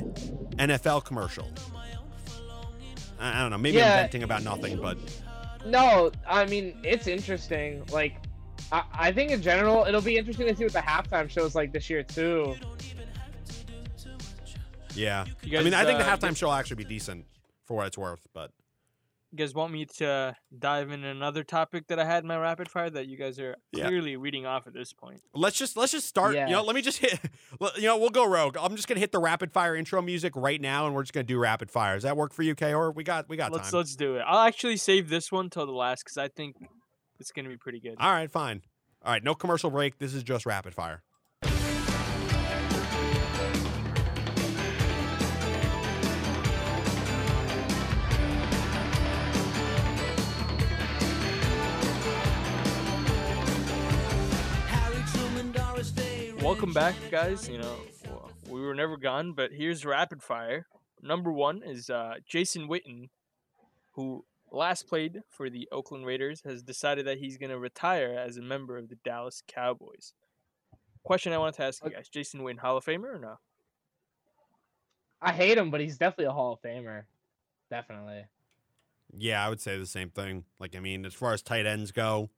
[0.58, 1.48] NFL commercial.
[3.20, 3.58] I I don't know.
[3.58, 3.94] Maybe Yeah.
[3.94, 4.98] I'm venting about nothing, but
[5.66, 7.86] No, I mean it's interesting.
[7.90, 8.16] Like,
[8.74, 11.72] I, I think in general it'll be interesting to see what the halftime shows like
[11.72, 12.58] this year too.
[14.98, 15.26] Yeah.
[15.44, 17.26] You I mean, I think the uh, halftime show will actually be decent
[17.66, 18.28] for what it's worth.
[18.34, 18.52] But
[19.32, 22.70] You guys want me to dive in another topic that I had in my rapid
[22.70, 23.88] fire that you guys are Yeah.
[23.88, 25.22] clearly reading off at this point?
[25.34, 26.36] let's just let's just start.
[26.36, 27.20] You know, let me just hit.
[27.78, 28.56] You know, we'll go rogue.
[28.60, 31.24] I'm just gonna hit the rapid fire intro music right now, and we're just gonna
[31.24, 31.96] do rapid fire.
[31.96, 32.94] Does that work for you, Kayor?
[32.96, 33.78] We got we got let's time.
[33.80, 34.24] let's do it.
[34.28, 36.56] I'll actually save this one till the last because I think
[37.20, 37.96] it's gonna be pretty good.
[38.00, 38.62] All right, fine.
[39.04, 39.98] All right, no commercial break.
[40.00, 41.04] This is just rapid fire.
[56.48, 57.50] Welcome back, guys.
[57.50, 57.76] You know,
[58.48, 60.66] we were never gone, but here's rapid fire.
[61.02, 63.10] Number one is uh, Jason Witten,
[63.92, 68.38] who last played for the Oakland Raiders, has decided that he's going to retire as
[68.38, 70.14] a member of the Dallas Cowboys.
[71.04, 73.36] Question I wanted to ask you guys: Jason Witten, Hall of Famer or no?
[75.22, 77.04] I hate him, but he's definitely a Hall of Famer.
[77.70, 78.24] Definitely.
[79.12, 80.46] Yeah, I would say the same thing.
[80.62, 82.30] Like, I mean, as far as tight ends go,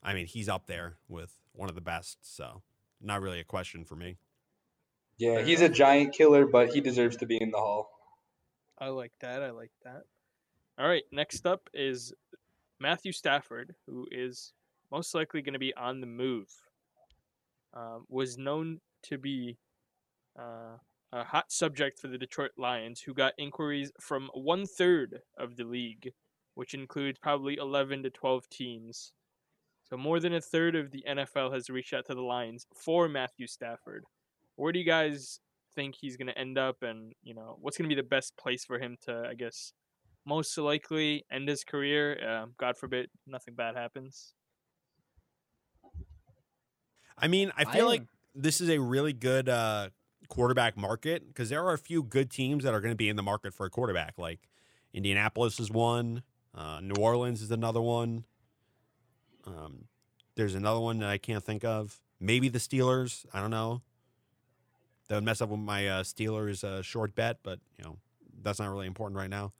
[0.00, 2.18] I mean, he's up there with one of the best.
[2.22, 2.62] So,
[3.02, 4.16] not really a question for me.
[5.18, 7.90] Yeah, he's a giant killer, but he deserves to be in the hall.
[8.78, 9.42] I like that.
[9.42, 10.02] I like that.
[10.78, 12.12] All right, next up is
[12.80, 14.52] Matthew Stafford, who is
[14.90, 16.48] most likely going to be on the move.
[17.74, 19.56] Um, was known to be
[20.38, 20.76] uh,
[21.12, 25.64] a hot subject for the Detroit Lions, who got inquiries from one third of the
[25.64, 26.12] league,
[26.54, 29.12] which includes probably 11 to 12 teams.
[29.92, 33.10] So more than a third of the NFL has reached out to the Lions for
[33.10, 34.04] Matthew Stafford.
[34.56, 35.38] Where do you guys
[35.74, 38.34] think he's going to end up, and you know what's going to be the best
[38.38, 39.74] place for him to, I guess,
[40.24, 42.18] most likely end his career?
[42.26, 44.32] Uh, God forbid, nothing bad happens.
[47.18, 48.02] I mean, I feel I like
[48.34, 49.90] this is a really good uh,
[50.28, 53.16] quarterback market because there are a few good teams that are going to be in
[53.16, 54.14] the market for a quarterback.
[54.16, 54.48] Like
[54.94, 56.22] Indianapolis is one,
[56.54, 58.24] uh, New Orleans is another one.
[59.46, 59.84] Um,
[60.36, 62.00] there's another one that I can't think of.
[62.20, 63.26] Maybe the Steelers.
[63.32, 63.82] I don't know.
[65.08, 67.98] That would mess up with my uh, Steelers uh, short bet, but you know
[68.42, 69.52] that's not really important right now.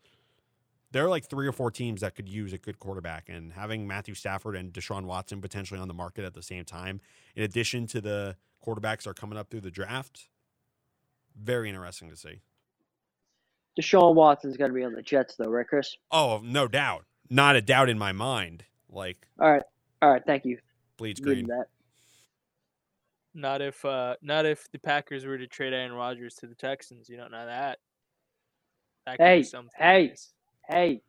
[0.93, 3.87] There are like three or four teams that could use a good quarterback, and having
[3.87, 7.01] Matthew Stafford and Deshaun Watson potentially on the market at the same time,
[7.35, 10.29] in addition to the quarterbacks that are coming up through the draft,
[11.41, 12.41] very interesting to see.
[13.81, 15.97] Deshaun Watson's going to be on the Jets, though, right, Chris?
[16.11, 18.65] Oh, no doubt, not a doubt in my mind.
[18.91, 19.63] Like All right,
[20.03, 20.23] all right.
[20.27, 20.59] Thank you.
[20.99, 21.47] bleeds green.
[21.49, 21.67] That.
[23.35, 27.09] Not if uh not if the Packers were to trade Aaron Rodgers to the Texans.
[27.09, 27.79] You don't know that.
[29.07, 29.71] That could be Hey, something.
[29.79, 30.09] hey.
[30.09, 30.31] guys.
[30.69, 31.03] Hey,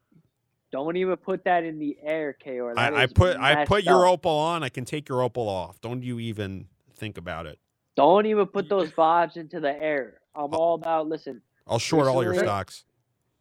[0.71, 2.73] don't even put that in the air, Kor.
[2.75, 3.85] That I, I put I put up.
[3.85, 4.63] your opal on.
[4.63, 5.81] I can take your opal off.
[5.81, 7.59] Don't you even think about it.
[7.95, 10.19] Don't even put those vibes into the air.
[10.35, 11.41] I'm all about listen.
[11.67, 12.85] I'll short all your stocks.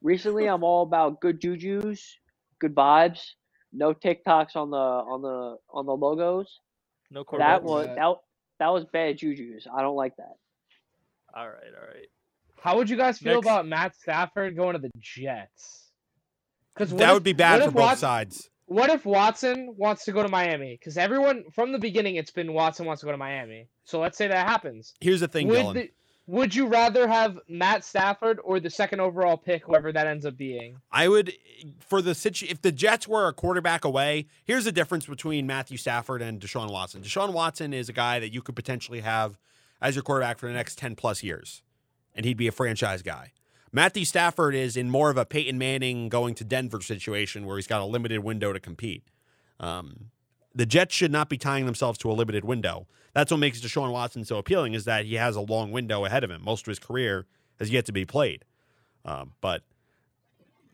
[0.03, 2.19] Recently, I'm all about good juju's,
[2.59, 3.21] good vibes.
[3.73, 6.61] No TikToks on the on the on the logos.
[7.11, 7.95] No That was Yeah.
[7.95, 8.15] that
[8.59, 9.67] that was bad juju's.
[9.73, 10.35] I don't like that.
[11.35, 12.07] All right, all right.
[12.61, 13.47] How would you guys feel Next.
[13.47, 15.91] about Matt Stafford going to the Jets?
[16.75, 18.49] Because That would be bad for both sides.
[18.67, 20.77] What if Watson wants to go to Miami?
[20.79, 23.69] Because everyone from the beginning, it's been Watson wants to go to Miami.
[23.85, 24.95] So let's say that happens.
[25.01, 25.75] Here's the thing, Would, Dylan.
[25.75, 25.91] the-
[26.33, 30.35] would you rather have Matt Stafford or the second overall pick, whoever that ends up
[30.35, 30.79] being?
[30.91, 31.35] I would
[31.79, 34.29] for the situ- if the Jets were a quarterback away.
[34.43, 37.03] Here's the difference between Matthew Stafford and Deshaun Watson.
[37.03, 39.39] Deshaun Watson is a guy that you could potentially have
[39.83, 41.61] as your quarterback for the next ten plus years,
[42.15, 43.33] and he'd be a franchise guy.
[43.71, 47.67] Matthew Stafford is in more of a Peyton Manning going to Denver situation where he's
[47.67, 49.03] got a limited window to compete.
[49.61, 50.07] Um,
[50.55, 52.87] the Jets should not be tying themselves to a limited window.
[53.15, 56.25] That's what makes Deshaun Watson so appealing is that he has a long window ahead
[56.25, 56.43] of him.
[56.43, 57.27] Most of his career
[57.59, 58.45] has yet to be played.
[59.05, 59.63] Um, but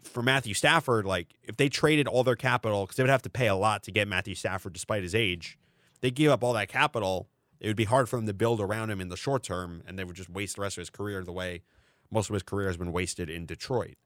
[0.04, 3.30] for Matthew Stafford, like if they traded all their capital, because they would have to
[3.30, 5.58] pay a lot to get Matthew Stafford despite his age,
[6.00, 7.28] they give up all that capital.
[7.60, 9.98] It would be hard for them to build around him in the short term, and
[9.98, 11.62] they would just waste the rest of his career the way
[12.10, 13.96] most of his career has been wasted in Detroit.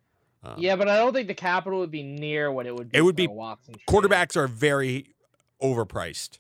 [0.42, 2.98] Um, yeah, but I don't think the capital would be near what it would be.
[2.98, 3.74] It would for be- Watson.
[3.74, 3.86] trade.
[3.86, 5.14] quarterbacks are very
[5.62, 6.38] overpriced.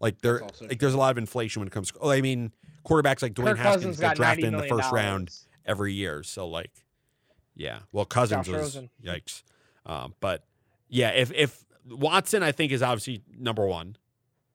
[0.00, 1.92] Like there, like there's a lot of inflation when it comes.
[2.02, 2.52] I mean,
[2.84, 5.30] quarterbacks like Dwayne Kirk Haskins Cousins get got drafted in the million first round
[5.66, 6.22] every year.
[6.22, 6.70] So like,
[7.56, 7.80] yeah.
[7.92, 8.90] Well, Cousins Josh was Rosen.
[9.04, 9.42] yikes.
[9.84, 10.44] Um, but
[10.88, 13.96] yeah, if if Watson, I think is obviously number one,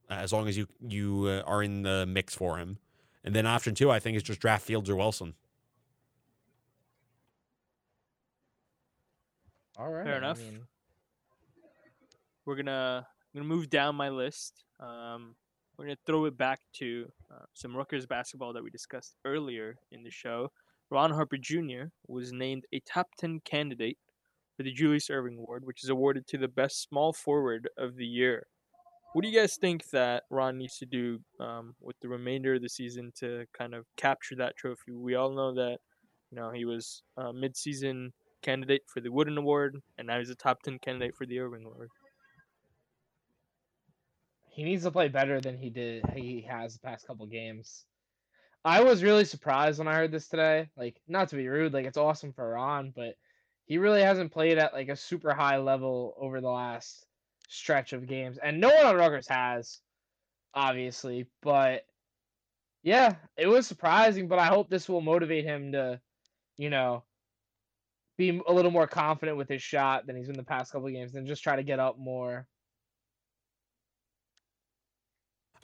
[0.09, 2.77] uh, as long as you you uh, are in the mix for him.
[3.25, 5.33] And then option two, I think, is just draft Fields or Wilson.
[9.77, 10.05] All right.
[10.05, 10.39] Fair I enough.
[10.39, 10.61] mean,
[12.45, 14.63] We're gonna I'm gonna move down my list.
[14.79, 15.35] Um,
[15.77, 20.03] we're gonna throw it back to uh, some Rutgers basketball that we discussed earlier in
[20.03, 20.51] the show.
[20.91, 21.85] Ron Harper Jr.
[22.07, 23.97] was named a top 10 candidate
[24.55, 28.05] for the Julius Erving Award, which is awarded to the best small forward of the
[28.05, 28.45] year.
[29.13, 32.61] What do you guys think that Ron needs to do um, with the remainder of
[32.61, 34.91] the season to kind of capture that trophy?
[34.91, 35.77] We all know that
[36.31, 38.09] you know he was a midseason
[38.43, 41.65] candidate for the Wooden Award, and now he's a top 10 candidate for the Erving
[41.65, 41.89] Award.
[44.53, 46.05] He needs to play better than he did.
[46.15, 47.85] He has the past couple games.
[48.63, 50.69] I was really surprised when I heard this today.
[50.77, 53.15] Like, not to be rude, like it's awesome for Ron, but
[53.65, 57.05] he really hasn't played at like a super high level over the last
[57.49, 59.79] stretch of games, and no one on Rutgers has,
[60.53, 61.25] obviously.
[61.41, 61.85] But
[62.83, 64.27] yeah, it was surprising.
[64.27, 65.99] But I hope this will motivate him to,
[66.57, 67.03] you know,
[68.17, 71.15] be a little more confident with his shot than he's been the past couple games,
[71.15, 72.47] and just try to get up more.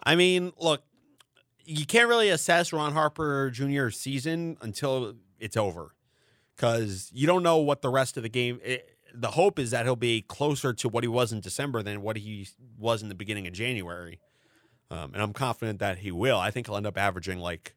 [0.03, 0.83] I mean, look,
[1.65, 5.93] you can't really assess Ron Harper Jr.'s season until it's over
[6.55, 8.59] because you don't know what the rest of the game.
[8.63, 12.01] It, the hope is that he'll be closer to what he was in December than
[12.01, 12.47] what he
[12.77, 14.19] was in the beginning of January.
[14.91, 16.37] Um, and I'm confident that he will.
[16.39, 17.75] I think he'll end up averaging like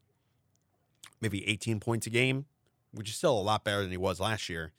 [1.20, 2.46] maybe 18 points a game,
[2.92, 4.72] which is still a lot better than he was last year.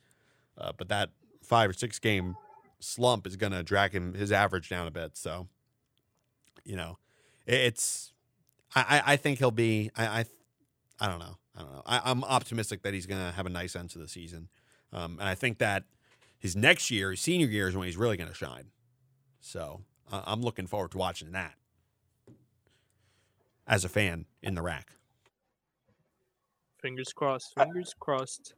[0.58, 1.10] Uh, but that
[1.44, 2.36] five or six game
[2.80, 5.18] slump is going to drag him his average down a bit.
[5.18, 5.48] So,
[6.64, 6.98] you know,
[7.46, 8.14] it's
[8.76, 10.26] I, I- I think he'll be I, I
[11.00, 13.76] I don't know I don't know I, I'm optimistic that he's gonna have a nice
[13.76, 14.50] end to the season,
[14.92, 15.84] um, and I think that
[16.40, 18.72] his next year, his senior year, is when he's really gonna shine.
[19.40, 19.82] So
[20.12, 21.56] uh, I'm looking forward to watching that
[23.68, 24.90] as a fan in the RAC.
[26.82, 27.54] Fingers crossed.
[27.56, 28.56] Fingers crossed.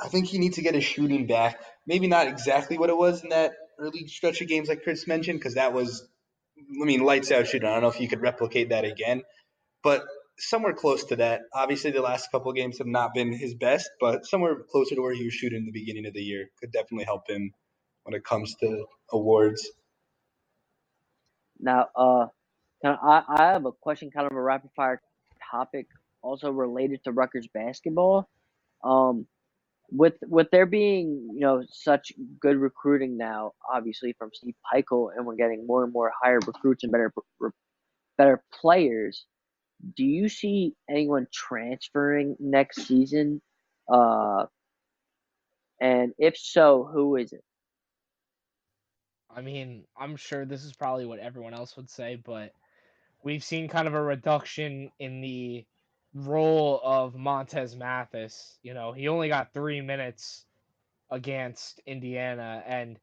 [0.00, 1.58] I think he needs to get his shooting back.
[1.86, 5.38] Maybe not exactly what it was in that early stretch of games like Chris mentioned,
[5.40, 6.06] because that was,
[6.58, 7.68] I mean, lights out shooting.
[7.68, 9.22] I don't know if you could replicate that again,
[9.82, 10.04] but
[10.38, 11.42] somewhere close to that.
[11.52, 15.14] Obviously, the last couple games have not been his best, but somewhere closer to where
[15.14, 17.52] he was shooting in the beginning of the year could definitely help him
[18.04, 19.68] when it comes to awards.
[21.60, 22.26] Now, uh,
[22.84, 25.00] I, I have a question, kind of a rapid fire
[25.50, 25.86] topic
[26.22, 28.28] also related to Rutgers basketball.
[28.84, 29.26] Um,
[29.90, 35.26] with with there being you know such good recruiting now, obviously from Steve Pikiell, and
[35.26, 37.12] we're getting more and more higher recruits and better
[38.16, 39.24] better players.
[39.96, 43.40] Do you see anyone transferring next season?
[43.90, 44.46] Uh,
[45.80, 47.44] and if so, who is it?
[49.34, 52.52] I mean, I'm sure this is probably what everyone else would say, but
[53.22, 55.64] we've seen kind of a reduction in the
[56.14, 58.58] role of Montez Mathis.
[58.62, 60.44] You know, he only got three minutes
[61.10, 62.98] against Indiana, and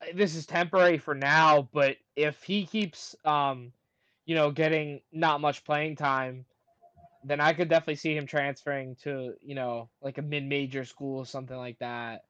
[0.00, 1.68] uh, this is temporary for now.
[1.72, 3.72] But if he keeps, um,
[4.26, 6.44] you know, getting not much playing time,
[7.24, 11.26] then I could definitely see him transferring to, you know, like a mid-major school, or
[11.26, 12.24] something like that.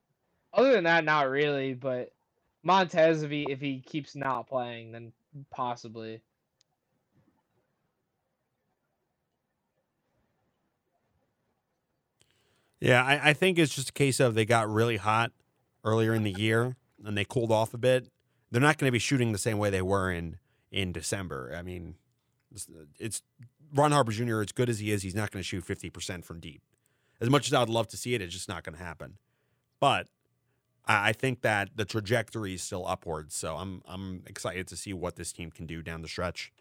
[0.52, 1.74] Other than that, not really.
[1.74, 2.12] But
[2.62, 5.12] Montez, if he if he keeps not playing, then
[5.50, 6.20] possibly.
[12.82, 15.30] Yeah, I, I think it's just a case of they got really hot
[15.84, 18.08] earlier in the year and they cooled off a bit.
[18.50, 20.38] They're not going to be shooting the same way they were in
[20.72, 21.54] in December.
[21.56, 21.94] I mean,
[22.50, 22.66] it's,
[22.98, 23.22] it's
[23.72, 24.40] Ron Harper Jr.
[24.40, 26.60] As good as he is, he's not going to shoot fifty percent from deep.
[27.20, 29.16] As much as I'd love to see it, it's just not going to happen.
[29.78, 30.08] But
[30.84, 33.36] I, I think that the trajectory is still upwards.
[33.36, 36.52] So I'm I'm excited to see what this team can do down the stretch.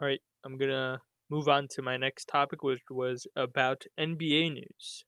[0.00, 5.04] All right, I'm gonna move on to my next topic, which was about NBA news.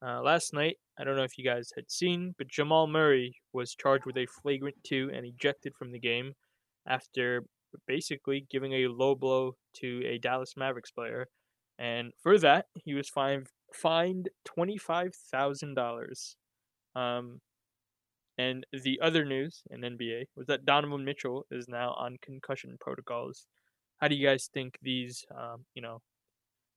[0.00, 3.74] Uh, last night, I don't know if you guys had seen, but Jamal Murray was
[3.74, 6.34] charged with a flagrant two and ejected from the game
[6.86, 7.42] after
[7.88, 11.26] basically giving a low blow to a Dallas Mavericks player.
[11.76, 16.36] And for that, he was fined fined twenty five thousand dollars.
[16.94, 17.40] Um,
[18.38, 23.48] and the other news in NBA was that Donovan Mitchell is now on concussion protocols
[24.00, 26.00] how do you guys think these, um, you know,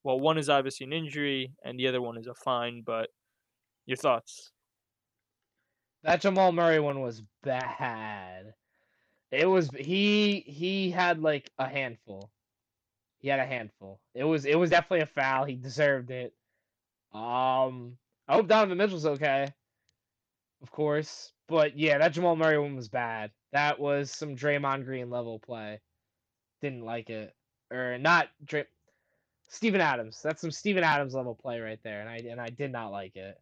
[0.04, 3.10] well, one is obviously an injury and the other one is a fine, but
[3.86, 4.52] your thoughts?
[6.04, 8.54] That Jamal Murray one was bad.
[9.32, 12.30] It was he he had like a handful.
[13.20, 14.02] He had a handful.
[14.14, 15.46] It was it was definitely a foul.
[15.46, 16.34] He deserved it.
[17.14, 17.98] Um
[18.28, 19.48] I hope Donovan Mitchell's okay.
[20.62, 21.32] Of course.
[21.48, 23.32] But yeah, that Jamal Murray one was bad.
[23.54, 25.80] That was some Draymond Green level play
[26.64, 27.36] didn't like it,
[27.70, 28.30] or not.
[28.44, 28.70] Drip.
[29.50, 30.20] Steven Adams.
[30.24, 33.16] That's some Steven Adams level play right there, and I and I did not like
[33.16, 33.40] it.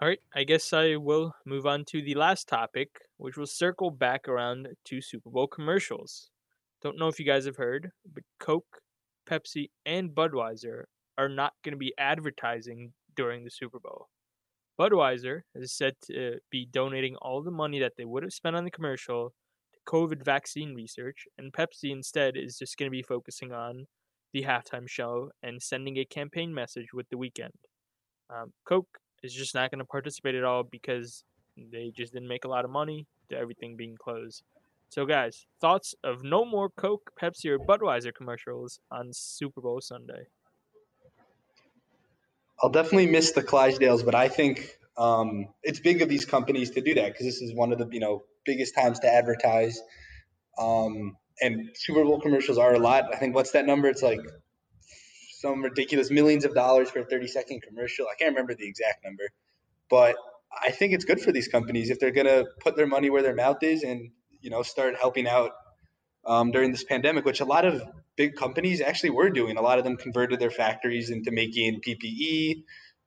[0.00, 3.90] All right, I guess I will move on to the last topic, which will circle
[3.90, 6.30] back around to Super Bowl commercials.
[6.82, 8.82] Don't know if you guys have heard, but Coke,
[9.28, 10.84] Pepsi, and Budweiser
[11.16, 14.08] are not going to be advertising during the Super Bowl.
[14.78, 18.64] Budweiser is said to be donating all the money that they would have spent on
[18.64, 19.34] the commercial
[19.72, 23.86] to COVID vaccine research, and Pepsi instead is just going to be focusing on
[24.32, 27.50] the halftime show and sending a campaign message with the Weeknd.
[28.30, 31.24] Um, Coke is just not going to participate at all because
[31.56, 34.42] they just didn't make a lot of money to everything being closed.
[34.90, 40.28] So, guys, thoughts of no more Coke, Pepsi, or Budweiser commercials on Super Bowl Sunday?
[42.62, 46.80] I'll definitely miss the Clydesdales, but I think um, it's big of these companies to
[46.80, 49.80] do that because this is one of the you know biggest times to advertise.
[50.58, 53.14] Um, and Super Bowl commercials are a lot.
[53.14, 53.88] I think what's that number?
[53.88, 54.20] It's like
[55.38, 58.06] some ridiculous millions of dollars for a 30 second commercial.
[58.06, 59.22] I can't remember the exact number,
[59.88, 60.16] but
[60.60, 63.36] I think it's good for these companies if they're gonna put their money where their
[63.36, 65.52] mouth is and you know start helping out
[66.24, 67.82] um, during this pandemic, which a lot of
[68.18, 69.56] big companies actually were doing.
[69.56, 72.64] A lot of them converted their factories into making PPE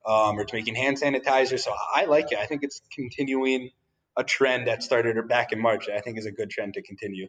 [0.07, 1.59] um, or to making hand sanitizer.
[1.59, 2.39] So I like it.
[2.39, 3.69] I think it's continuing
[4.17, 5.89] a trend that started back in March.
[5.89, 7.27] I think is a good trend to continue.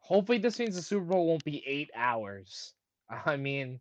[0.00, 2.72] Hopefully, this means the Super Bowl won't be eight hours.
[3.26, 3.80] I mean,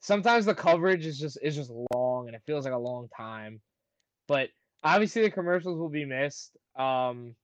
[0.00, 3.60] sometimes the coverage is just is just long and it feels like a long time.
[4.26, 4.48] But
[4.82, 6.56] obviously, the commercials will be missed.
[6.76, 7.34] Um,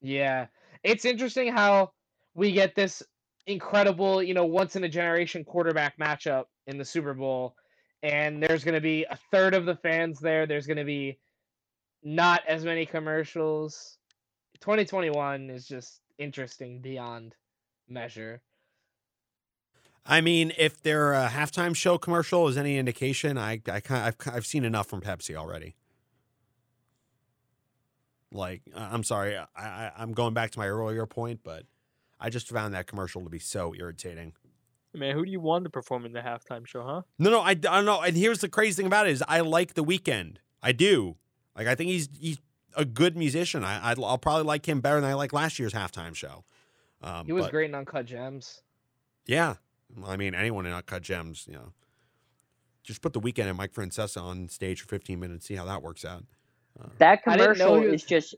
[0.00, 0.46] yeah,
[0.82, 1.92] it's interesting how
[2.34, 3.02] we get this
[3.46, 7.54] incredible, you know, once in a generation quarterback matchup in the Super Bowl.
[8.02, 10.46] And there's going to be a third of the fans there.
[10.46, 11.18] There's going to be
[12.02, 13.96] not as many commercials.
[14.60, 17.34] 2021 is just interesting beyond
[17.88, 18.42] measure.
[20.06, 24.64] I mean, if their halftime show commercial is any indication, I I I've I've seen
[24.64, 25.76] enough from Pepsi already.
[28.30, 31.64] Like, I'm sorry, I I'm going back to my earlier point, but
[32.20, 34.32] I just found that commercial to be so irritating.
[34.94, 37.02] Man, who do you want to perform in the halftime show, huh?
[37.18, 38.00] No, no, I, I don't know.
[38.00, 40.36] And here's the crazy thing about it is I like the Weeknd.
[40.62, 41.16] I do.
[41.56, 42.38] Like I think he's he's
[42.76, 43.64] a good musician.
[43.64, 46.44] I I'd, I'll probably like him better than I like last year's halftime show.
[47.02, 48.62] Um, He was but, great in Uncut Gems.
[49.26, 49.54] Yeah,
[50.04, 51.72] I mean anyone in Uncut Gems, you know,
[52.82, 55.82] just put the Weeknd and Mike Francesa on stage for 15 minutes, see how that
[55.82, 56.24] works out.
[56.80, 58.34] Uh, That I didn't know commercial was- is just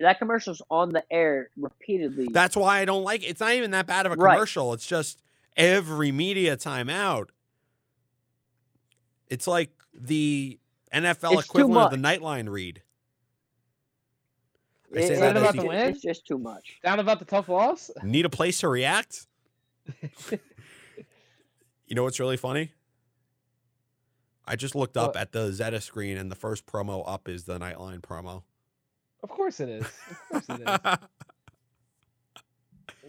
[0.00, 2.28] that commercial's on the air repeatedly.
[2.30, 3.26] That's why I don't like it.
[3.26, 4.34] It's not even that bad of a Right.
[4.34, 4.72] commercial.
[4.72, 5.20] It's just
[5.56, 7.28] every media timeout.
[9.28, 10.58] It's like the
[10.92, 12.08] NFL It's equivalent of the.
[12.08, 12.82] Nightline read.
[14.94, 15.88] I It- say it- that about it's, the the- win?
[15.90, 16.78] it's just too much.
[16.82, 17.90] Down about the tough loss?
[18.02, 19.26] Need a place to react?
[21.86, 22.72] you know what's really funny?
[24.46, 25.16] I just looked up What?
[25.20, 28.44] at the Zeta screen and the first promo up is the Nightline promo.
[29.22, 29.84] Of course it is.
[30.32, 30.78] Of course it is.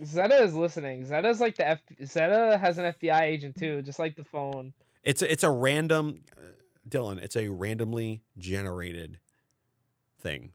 [0.05, 1.05] Zeta is listening.
[1.05, 4.73] Zeta's like the F- Zeta has an FBI agent too, just like the phone.
[5.03, 6.41] It's a, it's a random, uh,
[6.87, 7.21] Dylan.
[7.21, 9.19] It's a randomly generated
[10.19, 10.51] thing.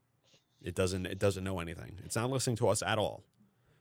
[0.63, 1.99] It doesn't it doesn't know anything.
[2.05, 3.23] It's not listening to us at all.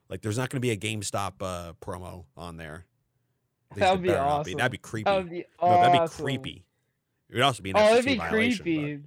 [0.09, 2.85] Like there's not going to be a GameStop uh, promo on there.
[3.75, 5.05] That would be better not That'd be creepy.
[5.05, 6.65] That would be no, that'd be creepy.
[7.29, 8.99] It would also be an Oh, it'd be violation, but, creepy.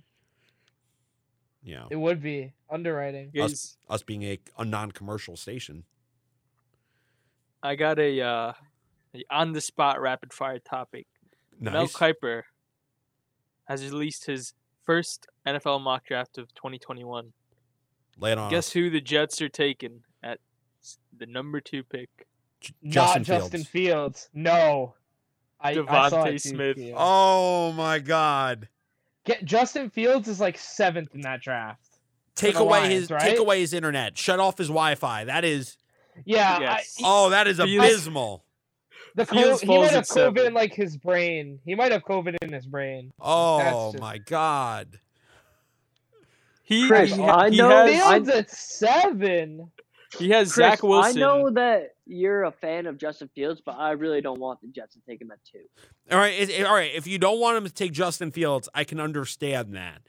[1.66, 3.32] You know, It would be underwriting.
[3.40, 5.82] Us- us being a, a non-commercial station.
[7.60, 8.52] I got a uh,
[9.30, 11.08] on the spot rapid fire topic.
[11.58, 12.42] Mel Kiper
[13.64, 14.54] has released his
[14.84, 17.32] first NFL mock draft of 2021.
[18.18, 18.48] Lay it on.
[18.50, 18.72] Guess us.
[18.72, 20.38] who the Jets are taking at
[21.18, 22.08] the number two pick?
[22.60, 24.30] J- Not Justin Fields.
[24.32, 24.94] No.
[25.60, 26.76] I, I DeVonta it Smith.
[26.76, 26.94] Keo.
[26.96, 28.68] Oh my God!
[29.26, 31.82] Get Justin Fields is like seventh in that draft.
[32.36, 33.20] Take away Lions, his right?
[33.22, 34.16] take away his internet.
[34.16, 35.24] Shut off his Wi-Fi.
[35.24, 35.76] That is
[36.24, 36.96] Yeah, Yes.
[36.98, 38.44] I, oh, that is Fields- abysmal.
[39.14, 40.34] the Fields co- he might have at seven.
[40.34, 41.58] COVID in like his brain.
[41.64, 43.12] He might have COVID in his brain.
[43.20, 45.00] Oh just- my God!
[46.62, 49.70] He, Chris, he, I he know- has, I- Fields at seven.
[50.18, 51.16] he has Chris, Zach Wilson.
[51.16, 54.68] I know that you're a fan of Justin Fields, but I really don't want the
[54.68, 55.64] Jets to take him at two.
[56.10, 56.92] All right, it- it- all right.
[56.94, 60.02] If you don't want him to take Justin Fields, I can understand that.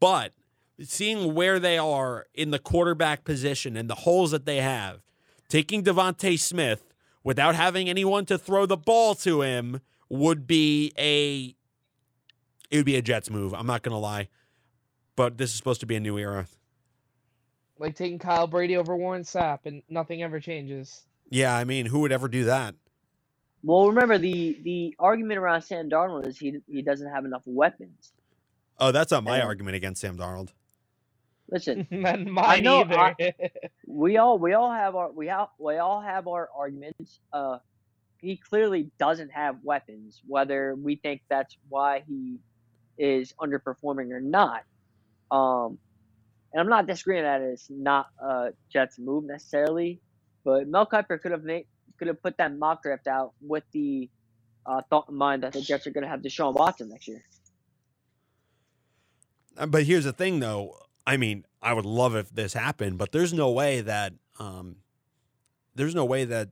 [0.00, 0.32] But
[0.82, 5.02] seeing where they are in the quarterback position and the holes that they have,
[5.48, 6.92] taking DeVonta Smith
[7.22, 11.54] without having anyone to throw the ball to him would be a
[12.70, 13.54] it would be a Jets move.
[13.54, 14.28] I'm not gonna lie,
[15.14, 16.48] but this is supposed to be a new era.
[17.78, 21.06] Like taking Kyle Brady over Warren Sapp, and nothing ever changes.
[21.30, 22.74] Yeah, I mean, who would ever do that?
[23.62, 28.12] Well, remember the the argument around Sam Darnold is he he doesn't have enough weapons.
[28.78, 29.44] Oh, that's not my Yeah.
[29.44, 30.50] argument against Sam Darnold.
[31.50, 33.32] Listen, and mine know- either.
[33.86, 37.20] we all we all have our we all we all have our arguments.
[37.32, 37.58] Uh,
[38.20, 42.38] he clearly doesn't have weapons, whether we think that's why he
[42.98, 44.62] is underperforming or not.
[45.30, 45.78] Um,
[46.52, 50.00] and I'm not disagreeing that it's not a Jets move necessarily,
[50.46, 51.66] but Mel Kiper could have made
[51.98, 54.08] could have put that mock draft out with the
[54.64, 57.22] uh, thought in mind that the Jets are going to have Deshaun Watson next year.
[59.56, 60.78] Uh, But here's the thing, though.
[61.06, 64.76] I mean, I would love if this happened, but there's no way that um,
[65.74, 66.50] there's no way that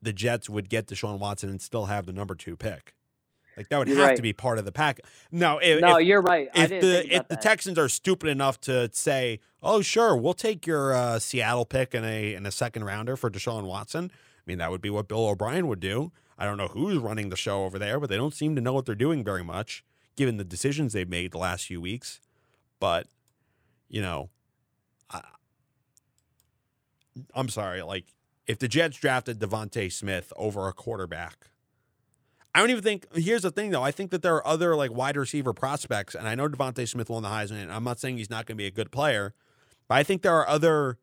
[0.00, 2.94] the Jets would get Deshaun Watson and still have the number two pick.
[3.56, 4.16] Like that would You're have right.
[4.16, 5.00] to be part of the pack.
[5.30, 6.48] No, if, no, if, you're right.
[6.54, 7.42] I if the if the that.
[7.42, 12.04] Texans are stupid enough to say, "Oh, sure, we'll take your uh, Seattle pick and
[12.04, 15.26] a and a second rounder for Deshaun Watson," I mean, that would be what Bill
[15.26, 16.12] O'Brien would do.
[16.36, 18.72] I don't know who's running the show over there, but they don't seem to know
[18.72, 19.84] what they're doing very much,
[20.16, 22.20] given the decisions they've made the last few weeks.
[22.80, 23.06] But
[23.88, 24.30] you know,
[25.10, 25.20] I,
[27.34, 27.82] I'm sorry.
[27.82, 28.06] Like,
[28.46, 31.46] if the Jets drafted DeVonta Smith over a quarterback,
[32.54, 33.06] I don't even think.
[33.14, 33.82] Here's the thing, though.
[33.82, 37.10] I think that there are other like wide receiver prospects, and I know DeVonta Smith
[37.10, 37.62] won the Heisman.
[37.62, 39.34] And I'm not saying he's not going to be a good player,
[39.88, 40.98] but I think there are other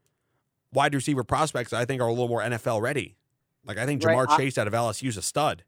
[0.74, 3.18] wide receiver prospects that I think are a little more NFL ready.
[3.66, 5.64] Like I think Right, Ja'Marr I- Chase out of LSU is a stud.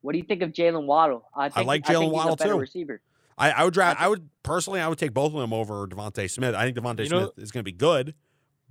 [0.00, 1.24] What do you think of Jaylen Waddle?
[1.34, 2.58] I, think, like Jaylen Waddle, too.
[2.58, 3.00] receiver.
[3.38, 4.00] I, I would draft.
[4.00, 6.54] I I would personally, I would take both of them over DeVonta Smith.
[6.54, 8.14] I think DeVonta You know- Smith is going to be good,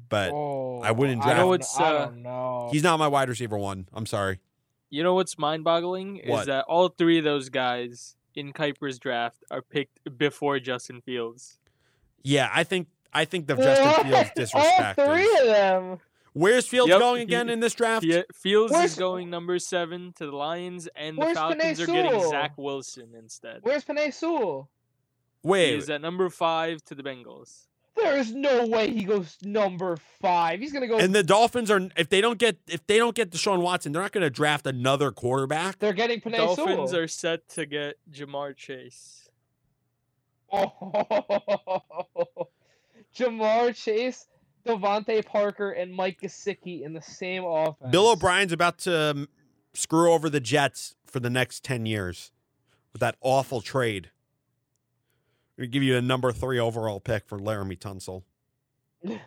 [0.10, 2.70] but oh, I wouldn't I draft- don't, know, it's, I uh, don't know.
[2.72, 3.88] he's not my wide receiver one.
[3.94, 4.40] I'm sorry.
[4.94, 6.42] You know what's mind-boggling What?
[6.42, 11.58] is that all three of those guys in Kiper's draft are picked before Justin Fields.
[12.22, 15.00] Yeah, I think I think the Justin Fields disrespect.
[15.00, 16.00] All three is- of them.
[16.34, 18.04] Where's Fields Yep, going he- again in this draft?
[18.06, 22.30] He, Fields Where's- is going number seven to the Lions, and the Falcons are getting
[22.30, 23.60] Zach Wilson instead.
[23.64, 24.70] Where's Penei Sewell?
[25.42, 27.66] He Wait, is at number five to the Bengals.
[27.96, 30.60] There's no way he goes number five.
[30.60, 30.98] He's gonna go.
[30.98, 34.02] And the Dolphins are if they don't get if they don't get Deshaun Watson, they're
[34.02, 35.80] not going to draft another quarterback.
[35.80, 36.96] they're getting Penei Dolphins Sewell.
[37.04, 39.20] are set to get Ja'Marr Chase.
[40.56, 42.48] Oh,
[43.18, 44.28] Ja'Marr Chase,
[44.66, 47.92] DeVante Parker, and Mike Gesicki in the same offense.
[47.92, 49.30] Bill O'Brien's about to um,
[49.74, 52.32] screw over the Jets for the next 10 years
[52.92, 54.12] with that awful trade.
[55.58, 58.24] We give you a number three overall pick for Laremy Tunsil.
[59.04, 59.20] That's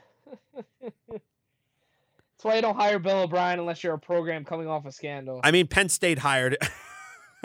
[2.42, 5.40] why you don't hire Bill O'Brien unless you're a program coming off a scandal.
[5.44, 6.56] I mean, Penn State hired.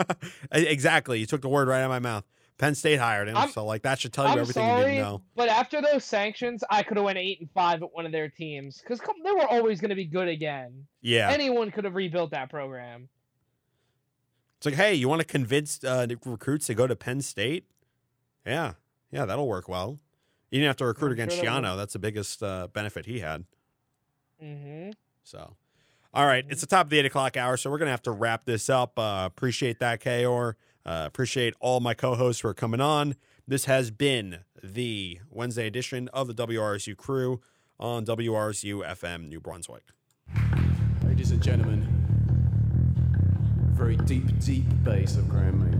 [0.52, 1.20] exactly.
[1.20, 2.24] You took the word right out of my mouth.
[2.58, 3.36] Penn State hired him.
[3.36, 5.22] I'm- so, like, that should tell you I'm everything you sorry, need to know.
[5.34, 8.28] but after those sanctions, I could have went eight and five at one of their
[8.28, 10.86] teams because they were always going to be good again.
[11.00, 11.30] Yeah.
[11.30, 13.08] Anyone could have rebuilt that program.
[14.58, 17.64] It's like, hey, you want to convince uh, recruits to go to Penn State?
[18.46, 18.72] Yeah,
[19.10, 19.98] yeah, that'll work well.
[20.50, 21.62] You didn't have to recruit I'm against sure that.
[21.62, 21.76] Schiano.
[21.76, 23.44] That's the biggest uh, benefit he had.
[24.40, 24.90] hmm
[25.22, 25.56] So,
[26.12, 28.10] all right, it's the top of the eight o'clock hour, so we're gonna have to
[28.10, 28.98] wrap this up.
[28.98, 30.54] Uh, appreciate that, Kayor.
[30.84, 33.14] Uh, appreciate all my co-hosts for coming on.
[33.46, 37.40] This has been the Wednesday edition of the WRSU crew
[37.78, 39.82] on WRSU FM New Brunswick.
[41.04, 41.86] Ladies and gentlemen,
[43.74, 45.78] very deep, deep bass of Graham Maynard.